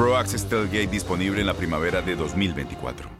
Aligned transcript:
Pro 0.00 0.16
Access 0.16 0.48
Tailgate 0.48 0.86
disponible 0.86 1.42
en 1.42 1.46
la 1.46 1.52
primavera 1.52 2.00
de 2.00 2.16
2024. 2.16 3.19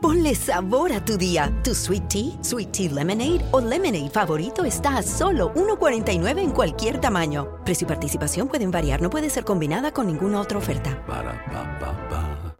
Ponle 0.00 0.34
sabor 0.34 0.92
a 0.92 1.04
tu 1.04 1.18
día. 1.18 1.52
Tu 1.62 1.74
sweet 1.74 2.08
tea, 2.08 2.32
sweet 2.42 2.72
tea 2.72 2.88
lemonade 2.88 3.44
o 3.50 3.60
lemonade 3.60 4.08
favorito 4.08 4.64
está 4.64 4.96
a 4.96 5.02
solo 5.02 5.52
1.49 5.52 6.38
en 6.38 6.50
cualquier 6.52 6.98
tamaño. 7.02 7.62
Precio 7.66 7.84
y 7.84 7.88
participación 7.88 8.48
pueden 8.48 8.70
variar, 8.70 9.02
no 9.02 9.10
puede 9.10 9.28
ser 9.28 9.44
combinada 9.44 9.92
con 9.92 10.06
ninguna 10.06 10.40
otra 10.40 10.56
oferta. 10.56 11.04
Para, 11.06 11.44
pa, 11.52 11.78
pa, 11.78 12.08
pa. 12.08 12.56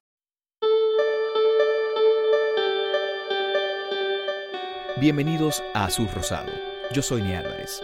Bienvenidos 5.00 5.62
a 5.72 5.86
Azul 5.86 6.08
Rosado. 6.14 6.52
Yo 6.92 7.00
soy 7.00 7.22
Ni 7.22 7.32
Álvarez. 7.32 7.82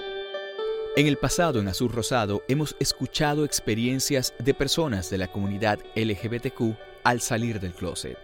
En 0.96 1.06
el 1.06 1.16
pasado 1.16 1.60
en 1.60 1.68
Azul 1.68 1.90
Rosado 1.90 2.42
hemos 2.48 2.76
escuchado 2.78 3.46
experiencias 3.46 4.34
de 4.38 4.52
personas 4.52 5.08
de 5.08 5.16
la 5.16 5.28
comunidad 5.28 5.78
LGBTQ 5.94 6.76
al 7.04 7.22
salir 7.22 7.58
del 7.58 7.72
closet 7.72 8.18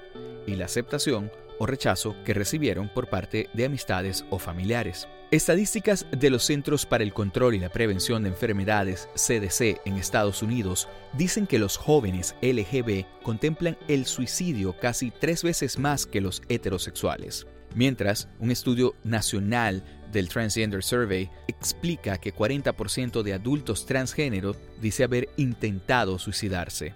y 0.46 0.56
la 0.56 0.66
aceptación 0.66 1.30
o 1.58 1.66
rechazo 1.66 2.16
que 2.24 2.34
recibieron 2.34 2.88
por 2.88 3.08
parte 3.08 3.48
de 3.54 3.64
amistades 3.64 4.24
o 4.30 4.38
familiares. 4.38 5.06
Estadísticas 5.30 6.04
de 6.10 6.28
los 6.28 6.44
Centros 6.44 6.84
para 6.84 7.04
el 7.04 7.14
Control 7.14 7.54
y 7.54 7.58
la 7.58 7.70
Prevención 7.70 8.22
de 8.22 8.28
Enfermedades 8.28 9.08
CDC 9.14 9.80
en 9.86 9.96
Estados 9.96 10.42
Unidos 10.42 10.88
dicen 11.14 11.46
que 11.46 11.58
los 11.58 11.78
jóvenes 11.78 12.34
LGB 12.42 13.06
contemplan 13.22 13.78
el 13.88 14.04
suicidio 14.04 14.76
casi 14.78 15.10
tres 15.10 15.42
veces 15.42 15.78
más 15.78 16.04
que 16.04 16.20
los 16.20 16.42
heterosexuales. 16.48 17.46
Mientras, 17.74 18.28
un 18.40 18.50
estudio 18.50 18.94
nacional 19.04 19.82
del 20.12 20.28
Transgender 20.28 20.82
Survey 20.82 21.30
explica 21.48 22.18
que 22.18 22.34
40% 22.34 23.22
de 23.22 23.32
adultos 23.32 23.86
transgénero 23.86 24.54
dice 24.80 25.04
haber 25.04 25.30
intentado 25.38 26.18
suicidarse. 26.18 26.94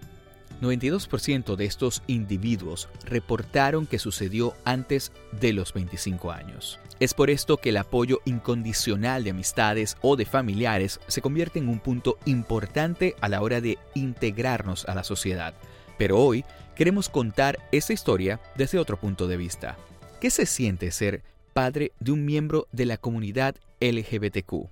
92% 0.61 1.57
de 1.57 1.65
estos 1.65 2.03
individuos 2.07 2.89
reportaron 3.05 3.87
que 3.87 3.99
sucedió 3.99 4.55
antes 4.65 5.13
de 5.41 5.53
los 5.53 5.73
25 5.73 6.33
años. 6.33 6.79
Es 6.99 7.13
por 7.13 7.29
esto 7.29 7.59
que 7.59 7.69
el 7.69 7.77
apoyo 7.77 8.21
incondicional 8.25 9.23
de 9.23 9.31
amistades 9.31 9.97
o 10.01 10.17
de 10.17 10.25
familiares 10.25 10.99
se 11.09 11.21
convierte 11.21 11.59
en 11.59 11.69
un 11.69 11.79
punto 11.79 12.19
importante 12.25 13.15
a 13.21 13.29
la 13.29 13.43
hora 13.43 13.61
de 13.61 13.79
integrarnos 13.95 14.87
a 14.87 14.95
la 14.95 15.05
sociedad. 15.05 15.55
Pero 15.99 16.19
hoy 16.19 16.45
queremos 16.75 17.09
contar 17.09 17.59
esta 17.71 17.93
historia 17.93 18.41
desde 18.57 18.79
otro 18.79 18.99
punto 18.99 19.29
de 19.29 19.37
vista. 19.37 19.77
¿Qué 20.21 20.31
se 20.31 20.47
siente 20.47 20.91
ser 20.91 21.23
padre 21.53 21.93
de 22.01 22.13
un 22.13 22.25
miembro 22.25 22.67
de 22.73 22.87
la 22.87 22.97
comunidad 22.97 23.57
LGBTQ? 23.81 24.71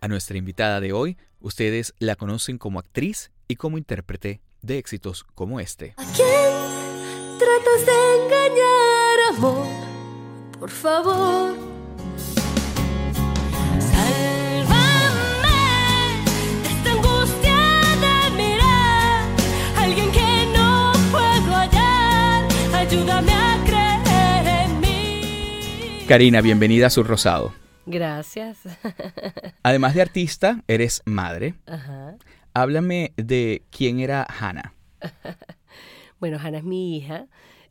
A 0.00 0.08
nuestra 0.08 0.38
invitada 0.38 0.80
de 0.80 0.92
hoy, 0.92 1.18
ustedes 1.40 1.94
la 1.98 2.16
conocen 2.16 2.56
como 2.56 2.78
actriz 2.78 3.30
y 3.48 3.56
como 3.56 3.76
intérprete 3.76 4.40
de 4.64 4.78
éxitos 4.78 5.24
como 5.34 5.60
este. 5.60 5.94
¿A 5.96 6.04
quién 6.14 7.38
tratas 7.38 7.86
de 7.86 8.24
engañar, 8.24 9.36
amor? 9.36 9.66
Por 10.58 10.70
favor. 10.70 11.54
Sálvame 14.74 16.22
de 16.62 16.68
esta 16.68 16.92
angustia 16.92 17.58
de 18.04 18.36
mirar. 18.36 19.28
Alguien 19.76 20.10
que 20.12 20.46
no 20.56 20.92
puedo 21.10 21.54
hallar. 21.54 22.48
Ayúdame 22.74 23.32
a 23.32 23.64
creer 23.66 24.46
en 24.70 24.80
mí. 24.80 26.04
Karina, 26.08 26.40
bienvenida 26.40 26.86
a 26.86 26.90
Sur 26.90 27.06
Rosado. 27.06 27.52
Gracias. 27.86 28.58
Además 29.62 29.94
de 29.94 30.02
artista, 30.02 30.62
eres 30.68 31.02
madre. 31.04 31.54
Ajá. 31.66 32.16
Háblame 32.56 33.12
de 33.16 33.64
quién 33.70 33.98
era 33.98 34.24
Hannah. 34.28 34.74
Bueno, 36.20 36.38
Hannah 36.38 36.58
es 36.58 36.64
mi 36.64 36.96
hija, 36.96 37.26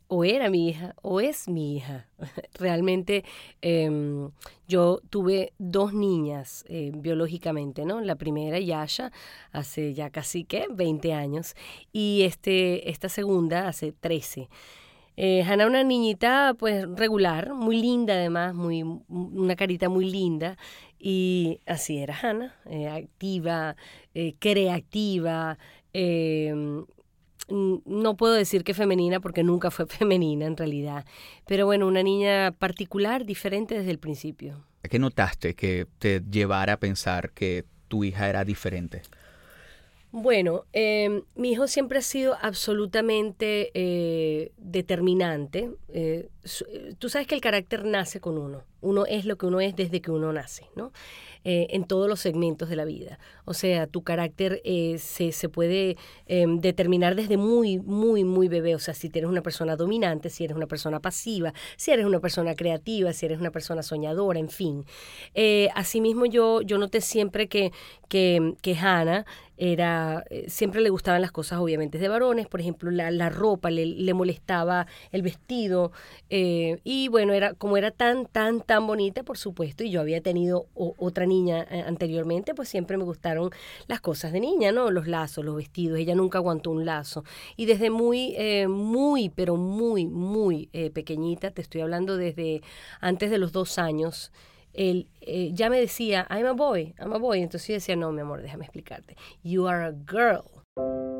o 0.06 0.22
era 0.22 0.48
mi 0.48 0.68
hija, 0.68 0.94
o 1.02 1.20
es 1.20 1.48
mi 1.48 1.74
hija. 1.76 2.06
Realmente 2.60 3.24
em, 3.62 4.30
yo 4.68 5.00
tuve 5.10 5.54
dos 5.58 5.92
niñas 5.92 6.64
eh, 6.68 6.92
biológicamente, 6.94 7.84
¿no? 7.84 8.00
La 8.00 8.14
primera, 8.14 8.60
Yasha, 8.60 9.10
hace 9.50 9.94
ya 9.94 10.10
casi, 10.10 10.44
¿qué? 10.44 10.66
20 10.70 11.14
años, 11.14 11.56
y 11.92 12.22
este, 12.22 12.90
esta 12.90 13.08
segunda 13.08 13.66
hace 13.66 13.90
13. 13.90 14.48
Eh, 15.16 15.42
Hannah, 15.44 15.66
una 15.66 15.84
niñita 15.84 16.54
pues 16.58 16.86
regular, 16.96 17.54
muy 17.54 17.80
linda 17.80 18.14
además, 18.14 18.54
muy, 18.54 18.82
una 19.08 19.56
carita 19.56 19.88
muy 19.88 20.10
linda. 20.10 20.56
Y 21.06 21.60
así 21.66 21.98
era 21.98 22.16
Hannah, 22.18 22.54
eh, 22.64 22.88
activa, 22.88 23.76
eh, 24.14 24.36
creativa. 24.38 25.58
em, 25.92 26.86
n- 27.48 27.80
no 27.84 28.16
puedo 28.16 28.32
decir 28.32 28.64
que 28.64 28.72
femenina 28.72 29.20
porque 29.20 29.42
nunca 29.42 29.70
fue 29.70 29.84
femenina 29.98 30.46
en 30.46 30.56
realidad. 30.56 31.04
Pero 31.46 31.66
bueno, 31.66 31.86
una 31.86 32.02
niña 32.02 32.52
particular, 32.58 33.26
diferente 33.26 33.74
desde 33.76 33.90
el 33.90 33.98
principio. 33.98 34.64
¿Qué 34.88 34.98
notaste 34.98 35.54
que 35.54 35.86
te 35.98 36.22
llevara 36.30 36.72
a 36.72 36.76
pensar 36.78 37.32
que 37.32 37.66
tu 37.88 38.02
hija 38.02 38.30
era 38.30 38.46
diferente? 38.46 39.02
Bueno, 40.10 40.64
eh, 40.72 41.22
mi 41.34 41.52
hijo 41.52 41.66
siempre 41.66 41.98
ha 41.98 42.02
sido 42.02 42.36
absolutamente 42.40 43.72
eh, 43.74 44.52
determinante. 44.58 45.70
Eh, 45.88 46.28
eh, 46.72 46.94
tú 46.98 47.08
sabes 47.08 47.26
que 47.26 47.34
el 47.34 47.40
carácter 47.40 47.84
nace 47.84 48.20
con 48.20 48.38
uno. 48.38 48.62
Uno 48.84 49.06
es 49.06 49.24
lo 49.24 49.36
que 49.36 49.46
uno 49.46 49.60
es 49.60 49.74
desde 49.74 50.00
que 50.00 50.10
uno 50.10 50.32
nace, 50.32 50.68
¿no? 50.76 50.92
Eh, 51.46 51.66
en 51.76 51.84
todos 51.84 52.08
los 52.08 52.20
segmentos 52.20 52.70
de 52.70 52.76
la 52.76 52.86
vida. 52.86 53.18
O 53.44 53.52
sea, 53.52 53.86
tu 53.86 54.02
carácter 54.02 54.62
eh, 54.64 54.96
se, 54.96 55.30
se, 55.30 55.50
puede 55.50 55.98
em, 56.24 56.58
determinar 56.58 57.16
desde 57.16 57.36
muy, 57.36 57.78
muy, 57.80 58.24
muy 58.24 58.48
bebé. 58.48 58.74
O 58.74 58.78
sea, 58.78 58.94
si 58.94 59.10
eres 59.12 59.28
una 59.28 59.42
persona 59.42 59.76
dominante, 59.76 60.30
si 60.30 60.44
eres 60.44 60.56
una 60.56 60.66
persona 60.66 61.00
pasiva, 61.00 61.52
si 61.76 61.90
eres 61.90 62.06
una 62.06 62.20
persona 62.20 62.54
creativa, 62.54 63.12
si 63.12 63.26
eres 63.26 63.40
una 63.40 63.50
persona 63.50 63.82
soñadora, 63.82 64.40
en 64.40 64.48
fin. 64.48 64.86
Eh, 65.34 65.68
asimismo, 65.74 66.24
yo, 66.24 66.62
yo 66.62 66.78
noté 66.78 67.02
siempre 67.02 67.46
que, 67.46 67.72
que, 68.08 68.54
que 68.62 68.74
Hannah 68.74 69.26
era 69.56 70.24
siempre 70.48 70.80
le 70.80 70.90
gustaban 70.90 71.22
las 71.22 71.30
cosas 71.30 71.60
obviamente 71.60 71.98
de 71.98 72.08
varones, 72.08 72.48
por 72.48 72.60
ejemplo 72.60 72.90
la, 72.90 73.12
la 73.12 73.28
ropa 73.28 73.70
le, 73.70 73.86
le, 73.86 74.12
molestaba 74.12 74.88
el 75.12 75.22
vestido 75.22 75.92
y 76.28 77.06
bueno 77.06 77.32
era 77.32 77.54
como 77.54 77.76
era 77.76 77.92
tan 77.92 78.26
tan 78.26 78.62
tan 78.62 78.73
bonita 78.80 79.22
por 79.22 79.38
supuesto 79.38 79.84
y 79.84 79.90
yo 79.90 80.00
había 80.00 80.20
tenido 80.20 80.66
otra 80.74 81.26
niña 81.26 81.66
eh, 81.70 81.82
anteriormente 81.86 82.54
pues 82.54 82.68
siempre 82.68 82.96
me 82.96 83.04
gustaron 83.04 83.50
las 83.86 84.00
cosas 84.00 84.32
de 84.32 84.40
niña 84.40 84.72
no 84.72 84.90
los 84.90 85.06
lazos 85.06 85.44
los 85.44 85.56
vestidos 85.56 85.98
ella 85.98 86.14
nunca 86.14 86.38
aguantó 86.38 86.70
un 86.70 86.84
lazo 86.84 87.24
y 87.56 87.66
desde 87.66 87.90
muy 87.90 88.34
eh, 88.36 88.68
muy 88.68 89.28
pero 89.30 89.56
muy 89.56 90.06
muy 90.06 90.68
eh, 90.72 90.90
pequeñita 90.90 91.50
te 91.50 91.62
estoy 91.62 91.80
hablando 91.80 92.16
desde 92.16 92.62
antes 93.00 93.30
de 93.30 93.38
los 93.38 93.52
dos 93.52 93.78
años 93.78 94.32
él 94.72 95.06
ya 95.52 95.70
me 95.70 95.78
decía, 95.78 96.26
I'm 96.28 96.46
a 96.46 96.52
boy, 96.52 96.96
I'm 96.98 97.12
a 97.12 97.18
boy. 97.18 97.40
Entonces 97.42 97.68
yo 97.68 97.74
decía, 97.74 97.94
no, 97.94 98.10
mi 98.10 98.22
amor, 98.22 98.42
déjame 98.42 98.64
explicarte. 98.64 99.16
You 99.44 99.68
are 99.68 99.84
a 99.84 99.92
girl. 99.92 101.13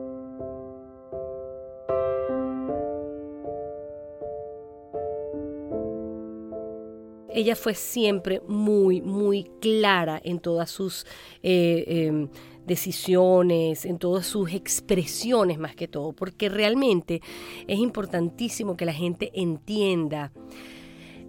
Ella 7.34 7.56
fue 7.56 7.74
siempre 7.74 8.40
muy, 8.46 9.02
muy 9.02 9.50
clara 9.60 10.20
en 10.24 10.38
todas 10.38 10.70
sus 10.70 11.04
eh, 11.42 11.84
eh, 11.86 12.28
decisiones, 12.66 13.84
en 13.84 13.98
todas 13.98 14.26
sus 14.26 14.52
expresiones 14.52 15.58
más 15.58 15.74
que 15.74 15.88
todo, 15.88 16.12
porque 16.12 16.48
realmente 16.48 17.20
es 17.66 17.78
importantísimo 17.78 18.76
que 18.76 18.86
la 18.86 18.94
gente 18.94 19.30
entienda 19.34 20.32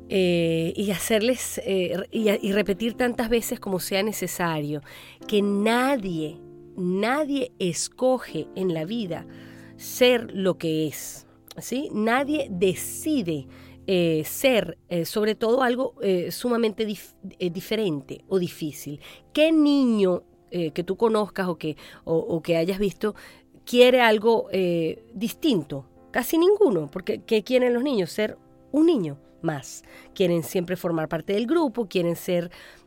eh, 0.07 0.71
y 0.75 0.91
hacerles 0.91 1.59
eh, 1.65 1.97
y, 2.11 2.29
y, 2.29 2.51
repetir 2.51 2.93
tantas 2.93 3.27
veces 3.27 3.59
como 3.59 3.79
sea 3.79 4.03
necesario 4.03 4.81
que 5.27 5.41
nadie, 5.41 6.37
nadie 6.77 7.51
escoge 7.57 8.47
en 8.55 8.75
la 8.75 8.85
vida 8.85 9.25
ser 9.77 10.31
lo 10.31 10.59
que 10.59 10.85
es. 10.85 11.25
¿sí? 11.57 11.89
Nadie 11.91 12.47
decide 12.51 13.47
eh, 13.87 14.23
ser, 14.25 14.77
eh, 14.89 15.05
sobre 15.05 15.35
todo, 15.35 15.61
algo 15.61 15.95
eh, 16.01 16.31
sumamente 16.31 16.85
dif 16.85 17.13
diferente 17.39 18.23
o 18.27 18.39
difícil. 18.39 18.99
¿Qué 19.33 19.51
niño 19.51 20.23
que 20.73 20.83
tú 20.85 20.95
conozcas 20.95 21.49
o 21.49 21.57
que, 21.57 21.75
o, 22.05 22.15
o 22.15 22.41
que 22.41 22.55
hayas 22.55 22.79
visto 22.79 23.13
quiere 23.65 23.99
algo 23.99 24.47
distinto? 25.13 25.85
Casi 26.11 26.37
ninguno, 26.37 26.89
porque 26.89 27.23
¿qué 27.23 27.43
quieren 27.43 27.73
los 27.73 27.83
niños? 27.83 28.09
Ser 28.09 28.37
un 28.71 28.85
niño 28.85 29.17
más. 29.41 29.83
Quieren 30.13 30.43
siempre 30.43 30.75
formar 30.75 31.07
parte 31.07 31.33
del 31.33 31.45
grupo, 31.45 31.87
quieren 31.87 32.15
ser 32.15 32.45
eh, 32.45 32.84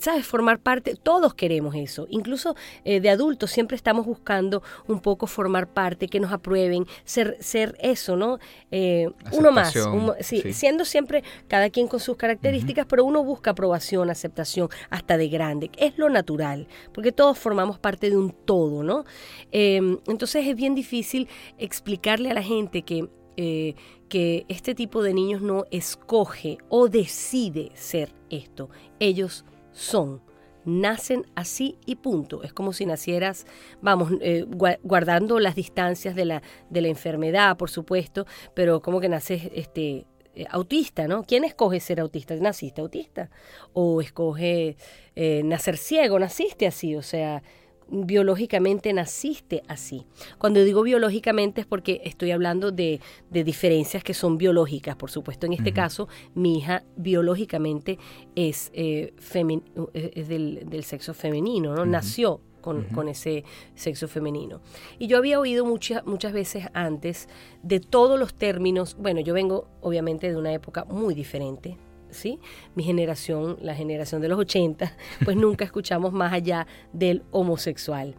¿sabes? 0.00 0.26
Formar 0.26 0.58
parte, 0.60 0.94
todos 0.94 1.34
queremos 1.34 1.74
eso, 1.74 2.06
incluso 2.10 2.54
eh, 2.84 3.00
de 3.00 3.10
adultos 3.10 3.50
siempre 3.50 3.76
estamos 3.76 4.06
buscando 4.06 4.62
un 4.86 5.00
poco 5.00 5.26
formar 5.26 5.68
parte, 5.68 6.08
que 6.08 6.20
nos 6.20 6.32
aprueben, 6.32 6.86
ser, 7.04 7.36
ser 7.40 7.76
eso, 7.80 8.16
¿no? 8.16 8.38
Eh, 8.70 9.08
uno 9.32 9.52
más, 9.52 9.74
un, 9.76 10.12
sí, 10.20 10.40
sí. 10.40 10.52
siendo 10.52 10.84
siempre 10.84 11.22
cada 11.48 11.70
quien 11.70 11.88
con 11.88 12.00
sus 12.00 12.16
características, 12.16 12.84
uh 12.84 12.86
-huh. 12.86 12.90
pero 12.90 13.04
uno 13.04 13.24
busca 13.24 13.50
aprobación, 13.52 14.10
aceptación, 14.10 14.68
hasta 14.90 15.16
de 15.16 15.28
grande, 15.28 15.70
es 15.76 15.98
lo 15.98 16.08
natural, 16.08 16.66
porque 16.92 17.12
todos 17.12 17.38
formamos 17.38 17.78
parte 17.78 18.10
de 18.10 18.16
un 18.16 18.30
todo, 18.32 18.82
¿no? 18.82 19.04
Eh, 19.52 19.80
entonces 20.06 20.46
es 20.46 20.56
bien 20.56 20.74
difícil 20.74 21.28
explicarle 21.58 22.30
a 22.30 22.34
la 22.34 22.42
gente 22.42 22.82
que 22.82 23.08
eh, 23.36 23.74
que 24.10 24.44
este 24.48 24.74
tipo 24.74 25.02
de 25.02 25.14
niños 25.14 25.40
no 25.40 25.64
escoge 25.70 26.58
o 26.68 26.88
decide 26.88 27.70
ser 27.74 28.12
esto. 28.28 28.68
Ellos 28.98 29.44
son, 29.72 30.22
nacen 30.64 31.26
así 31.34 31.78
y 31.86 31.96
punto. 31.96 32.42
Es 32.42 32.52
como 32.52 32.72
si 32.72 32.86
nacieras, 32.86 33.46
vamos, 33.80 34.12
eh, 34.20 34.44
guardando 34.82 35.38
las 35.40 35.54
distancias 35.54 36.14
de 36.14 36.24
la, 36.24 36.42
de 36.68 36.80
la 36.80 36.88
enfermedad, 36.88 37.56
por 37.56 37.70
supuesto, 37.70 38.26
pero 38.54 38.82
como 38.82 39.00
que 39.00 39.08
naces 39.08 39.50
este, 39.54 40.06
eh, 40.34 40.46
autista, 40.50 41.08
¿no? 41.08 41.24
¿Quién 41.24 41.44
escoge 41.44 41.80
ser 41.80 42.00
autista? 42.00 42.34
¿Naciste 42.36 42.80
autista? 42.80 43.30
¿O 43.72 44.00
escoge 44.00 44.76
eh, 45.16 45.42
nacer 45.44 45.76
ciego? 45.76 46.18
¿Naciste 46.18 46.66
así? 46.66 46.94
O 46.94 47.02
sea, 47.02 47.42
biológicamente 47.90 48.92
naciste 48.92 49.62
así. 49.68 50.06
Cuando 50.38 50.62
digo 50.62 50.82
biológicamente 50.82 51.60
es 51.62 51.66
porque 51.66 52.00
estoy 52.04 52.30
hablando 52.30 52.70
de, 52.72 53.00
de 53.30 53.44
diferencias 53.44 54.04
que 54.04 54.14
son 54.14 54.38
biológicas. 54.38 54.96
Por 54.96 55.10
supuesto, 55.10 55.46
en 55.46 55.52
este 55.54 55.70
uh 55.70 55.72
-huh. 55.72 55.76
caso, 55.76 56.08
mi 56.34 56.58
hija 56.58 56.84
biológicamente 56.96 57.98
es, 58.34 58.70
eh, 58.74 59.12
es 59.92 60.28
del, 60.28 60.68
del, 60.68 60.84
sexo 60.84 61.14
femenino, 61.14 61.74
¿no? 61.74 61.82
Uh 61.82 61.86
-huh. 61.86 61.90
Nació 61.90 62.40
con, 62.60 62.78
uh 62.78 62.82
-huh. 62.82 62.94
con, 62.94 63.08
ese 63.08 63.44
sexo 63.74 64.06
femenino. 64.08 64.60
Y 64.98 65.06
yo 65.06 65.18
había 65.18 65.40
oído 65.40 65.64
muchas, 65.64 66.04
muchas 66.06 66.32
veces 66.32 66.66
antes 66.74 67.28
de 67.62 67.80
todos 67.80 68.18
los 68.18 68.34
términos, 68.34 68.96
bueno, 68.98 69.20
yo 69.20 69.34
vengo 69.34 69.66
obviamente 69.80 70.30
de 70.30 70.36
una 70.36 70.52
época 70.52 70.84
muy 70.84 71.14
diferente, 71.14 71.76
¿sí? 72.10 72.38
Mi 72.74 72.82
generación, 72.82 73.58
la 73.60 73.74
generación 73.74 74.20
de 74.20 74.28
los 74.28 74.38
80, 74.38 74.96
pues 75.24 75.36
nunca 75.36 75.64
escuchamos 75.64 76.12
más 76.12 76.32
allá 76.32 76.66
del 76.92 77.22
homosexual. 77.30 78.14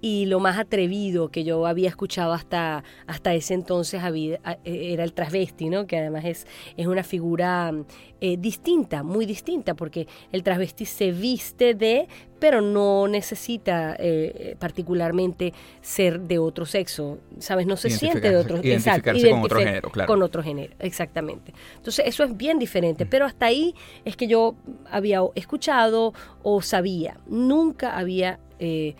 Y 0.00 0.26
lo 0.26 0.40
más 0.40 0.58
atrevido 0.58 1.30
que 1.30 1.42
yo 1.42 1.66
había 1.66 1.88
escuchado 1.88 2.32
hasta, 2.32 2.84
hasta 3.06 3.34
ese 3.34 3.54
entonces 3.54 4.02
había, 4.02 4.40
era 4.64 5.04
el 5.04 5.12
transvesti, 5.12 5.68
¿no? 5.68 5.86
Que 5.86 5.98
además 5.98 6.24
es, 6.24 6.46
es 6.76 6.86
una 6.86 7.02
figura 7.02 7.72
eh, 8.20 8.36
distinta, 8.38 9.02
muy 9.02 9.26
distinta, 9.26 9.74
porque 9.74 10.06
el 10.32 10.42
transvesti 10.42 10.84
se 10.84 11.12
viste 11.12 11.74
de, 11.74 12.08
pero 12.38 12.60
no 12.60 13.08
necesita 13.08 13.96
eh, 13.98 14.56
particularmente 14.58 15.52
ser 15.80 16.20
de 16.20 16.38
otro 16.38 16.66
sexo, 16.66 17.18
¿sabes? 17.38 17.66
No 17.66 17.76
se 17.76 17.90
siente 17.90 18.30
de 18.30 18.36
otro 18.36 18.58
exacto, 18.62 19.12
con 19.12 19.42
otro 19.42 19.58
género, 19.58 19.90
claro. 19.90 20.06
Con 20.06 20.22
otro 20.22 20.42
género, 20.42 20.74
exactamente. 20.78 21.54
Entonces, 21.76 22.04
eso 22.06 22.24
es 22.24 22.36
bien 22.36 22.58
diferente, 22.58 23.04
mm. 23.04 23.08
pero 23.08 23.24
hasta 23.24 23.46
ahí 23.46 23.74
es 24.04 24.16
que 24.16 24.26
yo 24.26 24.54
había 24.90 25.20
escuchado 25.34 26.12
o 26.42 26.60
sabía, 26.62 27.18
nunca 27.26 27.96
había 27.96 28.38
eh, 28.58 28.94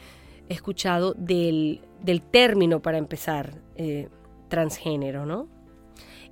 escuchado 0.48 1.14
del, 1.14 1.80
del, 2.02 2.22
término 2.22 2.80
para 2.80 2.98
empezar 2.98 3.54
eh, 3.76 4.08
transgénero, 4.48 5.26
¿no? 5.26 5.48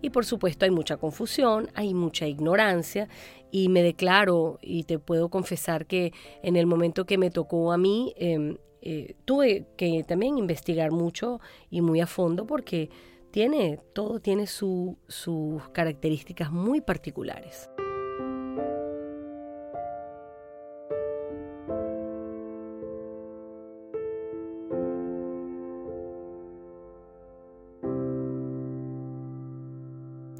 Y 0.00 0.10
por 0.10 0.26
supuesto 0.26 0.66
hay 0.66 0.70
mucha 0.70 0.98
confusión, 0.98 1.70
hay 1.74 1.94
mucha 1.94 2.26
ignorancia 2.26 3.08
y 3.54 3.68
me 3.68 3.84
declaro 3.84 4.58
y 4.62 4.82
te 4.82 4.98
puedo 4.98 5.28
confesar 5.28 5.86
que 5.86 6.12
en 6.42 6.56
el 6.56 6.66
momento 6.66 7.06
que 7.06 7.18
me 7.18 7.30
tocó 7.30 7.70
a 7.70 7.78
mí 7.78 8.12
eh, 8.16 8.58
eh, 8.82 9.14
tuve 9.24 9.64
que 9.76 10.02
también 10.02 10.38
investigar 10.38 10.90
mucho 10.90 11.40
y 11.70 11.80
muy 11.80 12.00
a 12.00 12.08
fondo 12.08 12.48
porque 12.48 12.90
tiene 13.30 13.78
todo 13.92 14.18
tiene 14.18 14.48
su, 14.48 14.98
sus 15.06 15.68
características 15.68 16.50
muy 16.50 16.80
particulares. 16.80 17.70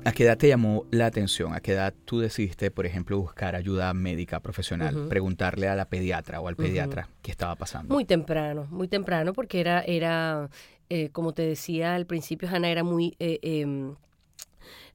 ¿A 0.04 0.12
qué 0.12 0.24
edad 0.24 0.36
te 0.36 0.48
llamó 0.48 0.84
la 0.90 1.06
atención? 1.06 1.54
¿A 1.54 1.60
qué 1.60 1.72
edad 1.72 1.94
tú 2.04 2.20
decidiste, 2.20 2.70
por 2.70 2.84
ejemplo, 2.84 3.18
buscar 3.18 3.54
ayuda 3.56 3.92
médica 3.94 4.40
profesional? 4.40 4.94
Uh 4.94 5.00
-huh. 5.00 5.08
Preguntarle 5.08 5.66
a 5.68 5.74
la 5.74 5.86
pediatra 5.86 6.40
o 6.40 6.48
al 6.48 6.56
pediatra 6.56 7.06
uh 7.06 7.10
-huh. 7.10 7.22
qué 7.22 7.30
estaba 7.30 7.56
pasando. 7.56 7.94
Muy 7.94 8.04
temprano, 8.04 8.66
muy 8.70 8.86
temprano, 8.86 9.32
porque 9.32 9.60
era, 9.60 9.82
era 9.82 10.50
eh, 10.90 11.08
como 11.10 11.32
te 11.32 11.42
decía 11.42 11.94
al 11.94 12.04
principio, 12.04 12.48
Hanna 12.48 12.68
era 12.68 12.84
muy, 12.84 13.16
eh, 13.18 13.38
eh, 13.42 13.94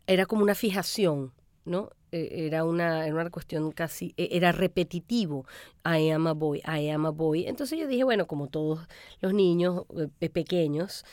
era 0.06 0.26
como 0.28 0.44
una 0.44 0.56
fijación, 0.56 1.32
¿no? 1.66 1.90
era 2.12 2.64
una, 2.64 3.06
era 3.06 3.14
una 3.14 3.30
cuestión 3.30 3.72
casi, 3.72 4.16
era 4.18 4.52
repetitivo, 4.52 5.46
I 5.86 6.10
am 6.10 6.26
a 6.26 6.34
boy, 6.34 6.60
I 6.66 6.90
am 6.90 7.06
a 7.06 7.12
boy. 7.12 7.46
Entonces 7.46 7.78
yo 7.78 7.88
dije, 7.88 8.04
bueno, 8.04 8.26
como 8.26 8.48
todos 8.48 8.80
los 9.22 9.32
niños 9.32 9.84
pequeños, 10.34 11.06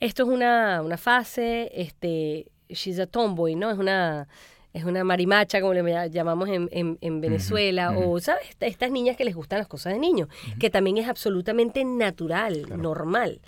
esto 0.00 0.24
es 0.24 0.28
una, 0.28 0.82
una 0.82 0.96
fase, 0.96 1.70
este 1.74 2.50
she's 2.74 2.98
a 2.98 3.06
tomboy, 3.06 3.54
¿no? 3.54 3.70
Es 3.70 3.78
una 3.78 4.28
es 4.72 4.84
una 4.84 5.02
marimacha, 5.02 5.60
como 5.60 5.74
le 5.74 6.10
llamamos 6.10 6.48
en, 6.48 6.68
en, 6.70 6.96
en 7.00 7.20
Venezuela, 7.20 7.90
uh 7.90 7.94
-huh, 7.94 7.98
uh 7.98 8.02
-huh. 8.02 8.16
o, 8.16 8.20
¿sabes? 8.20 8.44
Estas 8.60 8.90
niñas 8.92 9.16
que 9.16 9.24
les 9.24 9.34
gustan 9.34 9.58
las 9.58 9.66
cosas 9.66 9.92
de 9.94 9.98
niños, 9.98 10.28
uh 10.28 10.32
-huh. 10.50 10.58
que 10.58 10.70
también 10.70 10.96
es 10.98 11.08
absolutamente 11.08 11.84
natural, 11.84 12.62
claro. 12.66 12.80
normal. 12.82 13.40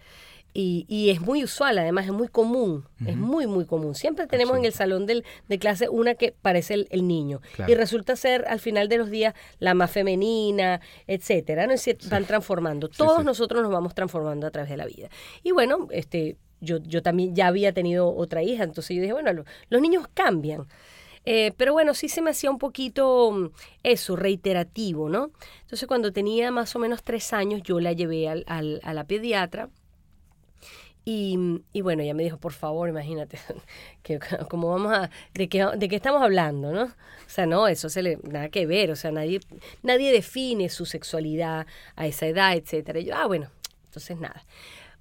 Y, 0.54 0.84
y 0.86 1.08
es 1.08 1.20
muy 1.22 1.42
usual, 1.44 1.78
además 1.78 2.04
es 2.06 2.12
muy 2.12 2.28
común, 2.28 2.84
es 3.06 3.16
muy, 3.16 3.46
muy 3.46 3.64
común. 3.64 3.94
Siempre 3.94 4.26
tenemos 4.26 4.58
en 4.58 4.66
el 4.66 4.72
salón 4.74 5.06
del, 5.06 5.24
de 5.48 5.58
clase 5.58 5.88
una 5.88 6.14
que 6.14 6.34
parece 6.42 6.74
el, 6.74 6.88
el 6.90 7.08
niño 7.08 7.40
Claro. 7.56 7.72
y 7.72 7.74
resulta 7.74 8.16
ser 8.16 8.44
al 8.48 8.60
final 8.60 8.88
de 8.90 8.98
los 8.98 9.08
días 9.08 9.32
la 9.60 9.72
más 9.72 9.90
femenina, 9.90 10.80
etcétera, 11.06 11.66
¿no? 11.66 11.72
Y 11.72 11.78
se 11.78 11.96
van 12.10 12.26
transformando. 12.26 12.88
Todos 12.88 13.20
sí. 13.20 13.24
nosotros 13.24 13.62
nos 13.62 13.72
vamos 13.72 13.94
transformando 13.94 14.46
a 14.46 14.50
través 14.50 14.68
de 14.70 14.76
la 14.76 14.84
vida. 14.84 15.08
Y 15.42 15.52
bueno, 15.52 15.88
este, 15.90 16.36
yo, 16.62 16.78
yo 16.78 17.02
también 17.02 17.34
ya 17.34 17.48
había 17.48 17.72
tenido 17.74 18.14
otra 18.14 18.42
hija, 18.42 18.64
entonces 18.64 18.96
yo 18.96 19.02
dije, 19.02 19.12
bueno, 19.12 19.32
lo- 19.34 19.44
los 19.70 19.82
niños 19.82 20.06
cambian. 20.14 20.66
Eh, 21.24 21.52
pero 21.56 21.72
bueno, 21.72 21.94
sí 21.94 22.08
se 22.08 22.22
me 22.22 22.30
hacía 22.30 22.50
un 22.50 22.58
poquito 22.58 23.30
mm, 23.32 23.50
eso, 23.84 24.16
reiterativo, 24.16 25.08
¿no? 25.10 25.30
Entonces 25.62 25.86
cuando 25.88 26.12
tenía 26.12 26.50
más 26.50 26.74
o 26.76 26.78
menos 26.80 27.02
tres 27.04 27.32
años, 27.32 27.62
yo 27.64 27.80
la 27.80 27.92
llevé 27.92 28.28
al, 28.28 28.44
al- 28.48 28.80
a 28.84 28.94
la 28.94 29.04
pediatra 29.06 29.70
y, 31.04 31.36
y 31.72 31.80
bueno, 31.80 32.02
ella 32.02 32.14
me 32.14 32.22
dijo, 32.22 32.36
por 32.38 32.52
favor, 32.52 32.88
imagínate, 32.88 33.38
que 34.02 34.20
como 34.48 34.70
vamos 34.70 34.92
a, 34.92 35.10
de 35.34 35.48
qué, 35.48 35.66
de 35.76 35.88
qué 35.88 35.96
estamos 35.96 36.22
hablando, 36.22 36.72
¿no? 36.72 36.84
O 36.84 37.28
sea, 37.34 37.46
no, 37.46 37.66
eso 37.66 37.88
se 37.88 38.02
le, 38.02 38.18
nada 38.22 38.50
que 38.50 38.66
ver, 38.66 38.90
o 38.90 38.96
sea, 38.96 39.10
nadie, 39.10 39.40
nadie 39.82 40.12
define 40.12 40.68
su 40.68 40.86
sexualidad 40.86 41.66
a 41.96 42.06
esa 42.06 42.26
edad, 42.26 42.54
etcétera. 42.54 43.00
Y 43.00 43.06
yo, 43.06 43.16
ah, 43.16 43.26
bueno, 43.26 43.48
entonces 43.86 44.18
nada. 44.18 44.44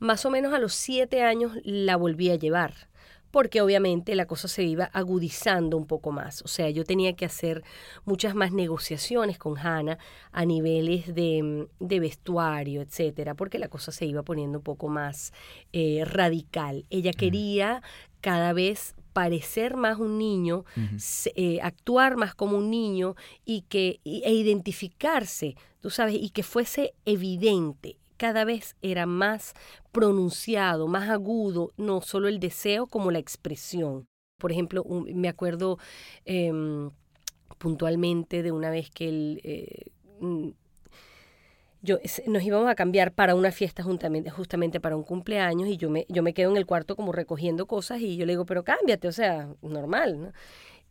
Más 0.02 0.26
o 0.26 0.32
menos 0.32 0.52
a 0.54 0.58
los 0.60 0.74
siete 0.74 1.22
años 1.22 1.52
la 1.64 1.96
volví 1.96 2.32
a 2.32 2.36
llevar, 2.36 2.90
porque 3.30 3.62
obviamente 3.62 4.16
la 4.16 4.26
cosa 4.26 4.48
se 4.48 4.64
iba 4.64 4.86
agudizando 4.86 5.78
un 5.78 5.86
poco 5.86 6.12
más. 6.12 6.42
O 6.42 6.48
sea, 6.48 6.72
yo 6.72 6.84
tenía 6.84 7.14
que 7.16 7.24
hacer 7.26 7.64
muchas 8.04 8.34
más 8.34 8.52
negociaciones 8.52 9.38
con 9.38 9.60
Hannah 9.60 10.00
a 10.32 10.44
niveles 10.46 11.14
de, 11.14 11.68
de 11.80 12.00
vestuario, 12.00 12.82
etcétera, 12.82 13.36
porque 13.36 13.60
la 13.60 13.68
cosa 13.70 13.92
se 13.92 14.08
iba 14.08 14.24
poniendo 14.24 14.58
un 14.58 14.64
poco 14.64 14.88
más 14.90 15.34
eh, 15.72 16.04
radical. 16.04 16.84
Ella 16.90 17.12
quería 17.14 17.84
cada 18.22 18.54
vez 18.54 18.96
parecer 19.14 19.76
más 19.78 20.00
un 20.00 20.18
niño, 20.18 20.66
eh, 21.36 21.60
actuar 21.62 22.18
más 22.18 22.34
como 22.34 22.58
un 22.58 22.72
niño 22.72 23.16
y 23.46 23.62
que 23.70 24.00
y- 24.04 24.24
e 24.26 24.34
identificarse, 24.34 25.56
tú 25.80 25.90
sabes, 25.92 26.16
y 26.16 26.32
que 26.32 26.42
fuese 26.44 26.96
evidente. 27.06 27.98
Cada 28.22 28.46
vez 28.46 28.76
era 28.84 29.08
más 29.08 29.56
pronunciado, 29.92 30.88
más 30.88 31.10
agudo, 31.10 31.72
no 31.76 32.02
solo 32.02 32.28
el 32.28 32.40
deseo 32.40 32.86
como 32.86 33.10
la 33.10 33.18
expresión. 33.18 34.06
Por 34.38 34.52
ejemplo, 34.52 34.86
me 35.12 35.28
acuerdo 35.28 35.80
em, 36.26 36.92
puntualmente 37.58 38.44
de 38.44 38.52
una 38.52 38.70
vez 38.70 38.92
que 38.92 39.10
él, 39.10 39.42
eh, 39.44 39.86
mm, 40.20 40.50
yo, 41.82 41.98
nos 42.28 42.44
íbamos 42.44 42.70
a 42.70 42.76
cambiar 42.76 43.12
para 43.12 43.34
una 43.34 43.52
fiesta 43.52 43.82
juntamente, 43.82 44.30
justamente 44.30 44.80
para 44.80 44.96
un 44.96 45.04
cumpleaños 45.04 45.68
y 45.68 45.78
yo 45.78 45.90
me, 45.90 46.06
yo 46.08 46.22
me 46.22 46.36
quedo 46.36 46.52
en 46.52 46.58
el 46.58 46.68
cuarto 46.68 46.96
como 46.96 47.14
recogiendo 47.14 47.66
cosas 47.66 48.02
y 48.02 48.18
yo 48.18 48.28
le 48.28 48.34
digo, 48.34 48.46
pero 48.46 48.64
cámbiate, 48.64 49.08
o 49.08 49.12
sea, 49.12 49.50
normal, 49.64 50.22
¿no? 50.22 50.32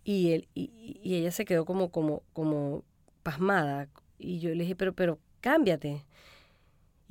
Y, 0.03 0.33
él, 0.33 0.49
y 0.55 1.15
ella 1.15 1.31
se 1.31 1.45
quedó 1.45 1.65
como, 1.65 1.91
como, 1.93 2.25
como 2.33 2.83
pasmada 3.23 3.89
y 4.19 4.41
yo 4.41 4.51
le 4.51 4.65
dije, 4.65 4.75
pero, 4.75 4.95
pero 4.95 5.21
cámbiate. 5.41 6.05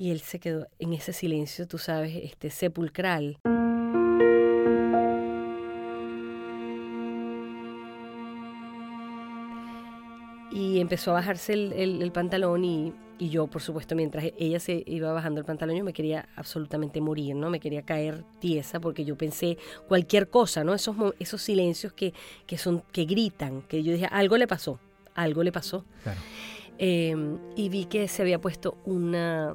Y 0.01 0.11
él 0.11 0.21
se 0.21 0.39
quedó 0.39 0.65
en 0.79 0.93
ese 0.93 1.11
silencio, 1.11 1.67
tú 1.67 1.77
sabes, 1.77 2.15
este 2.23 2.49
sepulcral. 2.51 3.37
Y 10.51 10.79
empezó 10.79 11.11
a 11.11 11.15
bajarse 11.15 11.53
el, 11.53 11.73
el- 11.73 12.01
el 12.01 12.11
pantalón 12.11 12.65
y, 12.65 12.93
y 13.19 13.29
yo, 13.29 13.45
por 13.47 13.61
supuesto, 13.61 13.95
mientras 13.95 14.25
ella 14.37 14.59
se 14.59 14.83
iba 14.87 15.11
bajando 15.13 15.39
el 15.39 15.45
pantalón, 15.45 15.75
yo 15.75 15.83
me 15.83 15.93
quería 15.93 16.27
absolutamente 16.35 17.01
morir, 17.01 17.35
¿no? 17.35 17.49
Me 17.51 17.59
quería 17.59 17.83
caer 17.83 18.23
tiesa 18.39 18.79
porque 18.79 19.05
yo 19.05 19.15
pensé 19.15 19.57
cualquier 19.87 20.29
cosa, 20.29 20.63
¿no? 20.63 20.73
Esos, 20.73 20.95
esos 21.19 21.41
silencios 21.41 21.93
que, 21.93 22.13
que, 22.47 22.57
son, 22.57 22.81
que 22.91 23.05
gritan, 23.05 23.61
que 23.63 23.83
yo 23.83 23.93
dije, 23.93 24.07
algo 24.09 24.37
le 24.37 24.47
pasó, 24.47 24.79
algo 25.13 25.43
le 25.43 25.51
pasó. 25.51 25.85
Claro. 26.03 26.19
Eh, 26.79 27.15
y 27.55 27.69
vi 27.69 27.85
que 27.85 28.07
se 28.07 28.23
había 28.23 28.39
puesto 28.41 28.77
una, 28.85 29.53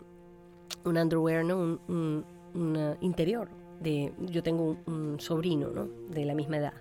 un 0.84 0.96
underwear, 0.98 1.44
¿no? 1.44 1.56
Un, 1.58 1.80
un- 1.88 2.24
una 2.54 2.96
interior. 3.00 3.48
De, 3.80 4.12
yo 4.20 4.42
tengo 4.42 4.64
un, 4.64 4.78
un 4.86 5.20
sobrino, 5.20 5.68
¿no? 5.70 5.88
De 6.10 6.24
la 6.24 6.34
misma 6.34 6.58
edad. 6.58 6.74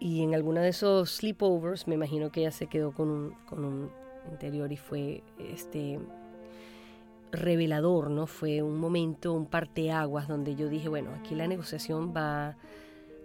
Y 0.00 0.22
en 0.22 0.34
alguno 0.34 0.60
de 0.60 0.68
esos 0.68 1.10
sleepovers, 1.10 1.86
me 1.86 1.94
imagino 1.94 2.30
que 2.32 2.40
ella 2.40 2.50
se 2.50 2.66
quedó 2.66 2.92
con 2.92 3.08
un, 3.08 3.30
con 3.46 3.64
un 3.64 3.90
interior 4.30 4.70
y 4.72 4.76
fue 4.76 5.22
este 5.38 6.00
revelador, 7.30 8.10
¿no? 8.10 8.26
Fue 8.26 8.62
un 8.62 8.78
momento, 8.78 9.32
un 9.32 9.46
parteaguas 9.46 10.28
donde 10.28 10.54
yo 10.54 10.68
dije, 10.68 10.88
bueno, 10.88 11.10
aquí 11.18 11.34
la 11.34 11.46
negociación 11.46 12.12
va, 12.14 12.56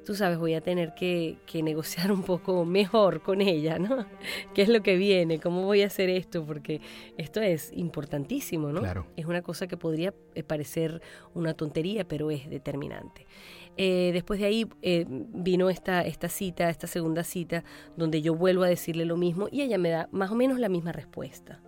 tú 0.07 0.15
sabes, 0.15 0.37
voy 0.37 0.53
a 0.53 0.61
tener 0.61 0.95
que, 0.95 1.35
que 1.45 1.61
negociar 1.61 2.13
un 2.13 2.23
poco 2.23 2.63
mejor 2.63 3.21
con 3.21 3.41
ella, 3.41 3.77
¿no? 3.77 4.05
¿Qué 4.53 4.61
es 4.61 4.69
lo 4.69 4.81
que 4.81 4.95
viene? 4.95 5.37
¿Cómo 5.37 5.63
voy 5.63 5.81
a 5.81 5.87
hacer 5.87 6.09
esto? 6.09 6.45
Porque 6.45 6.79
esto 7.17 7.41
es 7.41 7.73
importantísimo, 7.73 8.71
¿no? 8.71 8.79
Claro. 8.79 9.05
Es 9.17 9.25
una 9.25 9.41
cosa 9.41 9.67
que 9.67 9.75
podría 9.75 10.13
eh, 10.33 10.43
parecer 10.43 11.01
una 11.33 11.55
tontería, 11.55 12.07
pero 12.07 12.31
es 12.31 12.49
determinante. 12.49 13.27
Eh, 13.75 14.11
después 14.13 14.39
de 14.39 14.45
ahí 14.45 14.65
eh, 14.81 15.05
vino 15.09 15.69
esta, 15.69 16.03
esta 16.03 16.29
cita, 16.29 16.69
esta 16.69 16.87
segunda 16.87 17.25
cita, 17.25 17.65
donde 17.97 18.21
yo 18.21 18.33
vuelvo 18.33 18.63
a 18.63 18.69
decirle 18.69 19.03
lo 19.03 19.17
mismo 19.17 19.49
y 19.51 19.61
ella 19.61 19.77
me 19.77 19.89
da 19.89 20.07
más 20.13 20.31
o 20.31 20.35
menos 20.35 20.57
la 20.57 20.69
misma 20.69 20.93
respuesta. 20.93 21.59